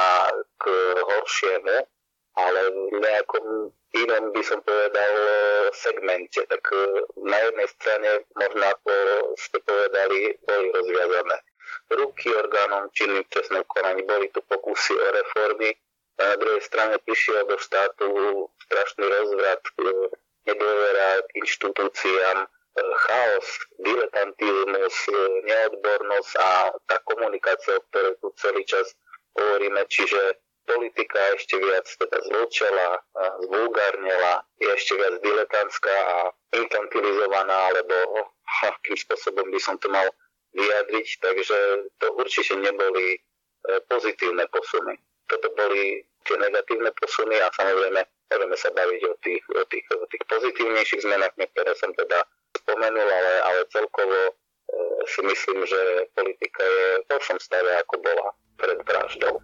k 0.61 0.65
horšiemu, 1.09 1.77
ale 2.37 2.61
v 2.93 2.99
nejakom 3.01 3.47
inom 3.95 4.25
by 4.35 4.43
som 4.45 4.61
povedal 4.61 5.15
segmente. 5.73 6.45
Tak 6.45 6.63
na 7.25 7.39
jednej 7.49 7.69
strane 7.73 8.11
možno 8.37 8.65
ako 8.77 8.93
ste 9.41 9.59
povedali, 9.65 10.37
boli 10.45 10.67
rozviazané 10.69 11.37
ruky 11.97 12.29
orgánom 12.33 12.91
činným 12.93 13.25
trestnom 13.29 13.65
konaní, 13.69 14.03
boli 14.05 14.29
tu 14.33 14.41
pokusy 14.45 14.95
o 14.95 15.07
reformy, 15.15 15.73
na 16.19 16.37
druhej 16.39 16.63
strane 16.63 16.97
prišiel 17.03 17.47
do 17.51 17.59
štátu 17.59 18.07
strašný 18.71 19.05
rozvrat, 19.07 19.63
e, 19.67 19.73
nedôvera 20.47 21.09
k 21.27 21.31
inštitúciám, 21.43 22.39
e, 22.47 22.49
chaos, 22.79 23.49
diletantizmus, 23.83 24.97
e, 25.11 25.15
neodbornosť 25.51 26.33
a 26.39 26.51
tá 26.87 26.97
komunikácia, 27.11 27.79
o 27.79 27.85
ktorej 27.91 28.15
tu 28.23 28.29
celý 28.39 28.63
čas 28.63 28.95
hovoríme, 29.35 29.83
čiže 29.91 30.39
politika 30.65 31.21
ešte 31.37 31.61
viac 31.61 31.85
teda 31.85 32.19
zvlčela, 32.25 32.97
zvulgárnela, 33.45 34.49
je 34.57 34.73
ešte 34.73 34.97
viac 34.97 35.21
diletantská 35.21 35.93
a 35.93 36.19
infantilizovaná, 36.57 37.69
alebo 37.69 37.95
akým 38.65 38.97
spôsobom 38.97 39.45
by 39.53 39.61
som 39.61 39.77
to 39.77 39.93
mal 39.93 40.09
vyjadriť, 40.57 41.21
takže 41.21 41.59
to 42.01 42.07
určite 42.17 42.57
neboli 42.57 43.21
pozitívne 43.93 44.49
posuny 44.49 44.97
toto 45.29 45.49
boli 45.57 46.05
tie 46.25 46.37
negatívne 46.41 46.91
posuny 46.97 47.37
a 47.41 47.53
samozrejme 47.53 48.01
môžeme 48.33 48.57
sa 48.57 48.71
baviť 48.73 49.03
o 49.07 49.15
tých, 49.21 49.45
o 49.53 49.65
tých, 49.69 49.87
o 49.93 50.07
tých 50.09 50.25
pozitívnejších 50.27 51.05
zmenách, 51.05 51.35
ktoré 51.37 51.73
som 51.77 51.93
teda 51.95 52.25
spomenul, 52.65 53.09
ale, 53.09 53.33
ale 53.45 53.61
celkovo 53.71 54.19
e, 54.29 54.33
si 55.07 55.21
myslím, 55.23 55.63
že 55.69 55.81
politika 56.17 56.63
je 56.65 56.87
v 57.05 57.07
tom 57.09 57.39
stave, 57.39 57.71
ako 57.85 57.95
bola 58.01 58.29
pred 58.57 58.79
vraždou. 58.83 59.35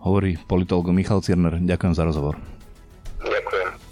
Hovorí 0.00 0.40
politolog 0.48 0.94
Michal 0.94 1.20
Cirner. 1.20 1.60
Ďakujem 1.60 1.92
za 1.92 2.04
rozhovor. 2.08 2.40
Ďakujem. 3.20 3.89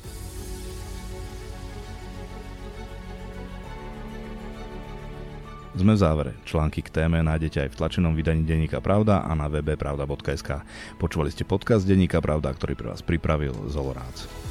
Sme 5.79 5.95
v 5.95 6.03
závere. 6.03 6.33
Články 6.43 6.83
k 6.83 6.91
téme 6.91 7.23
nájdete 7.23 7.63
aj 7.63 7.71
v 7.71 7.79
tlačenom 7.79 8.11
vydaní 8.19 8.43
Denníka 8.43 8.83
Pravda 8.83 9.23
a 9.23 9.31
na 9.39 9.47
webe 9.47 9.79
pravda.sk. 9.79 10.67
Počúvali 10.99 11.31
ste 11.31 11.47
podcast 11.47 11.87
Denníka 11.87 12.19
Pravda, 12.19 12.51
ktorý 12.51 12.75
pre 12.75 12.91
vás 12.91 12.99
pripravil 13.07 13.55
Zolorác. 13.71 14.48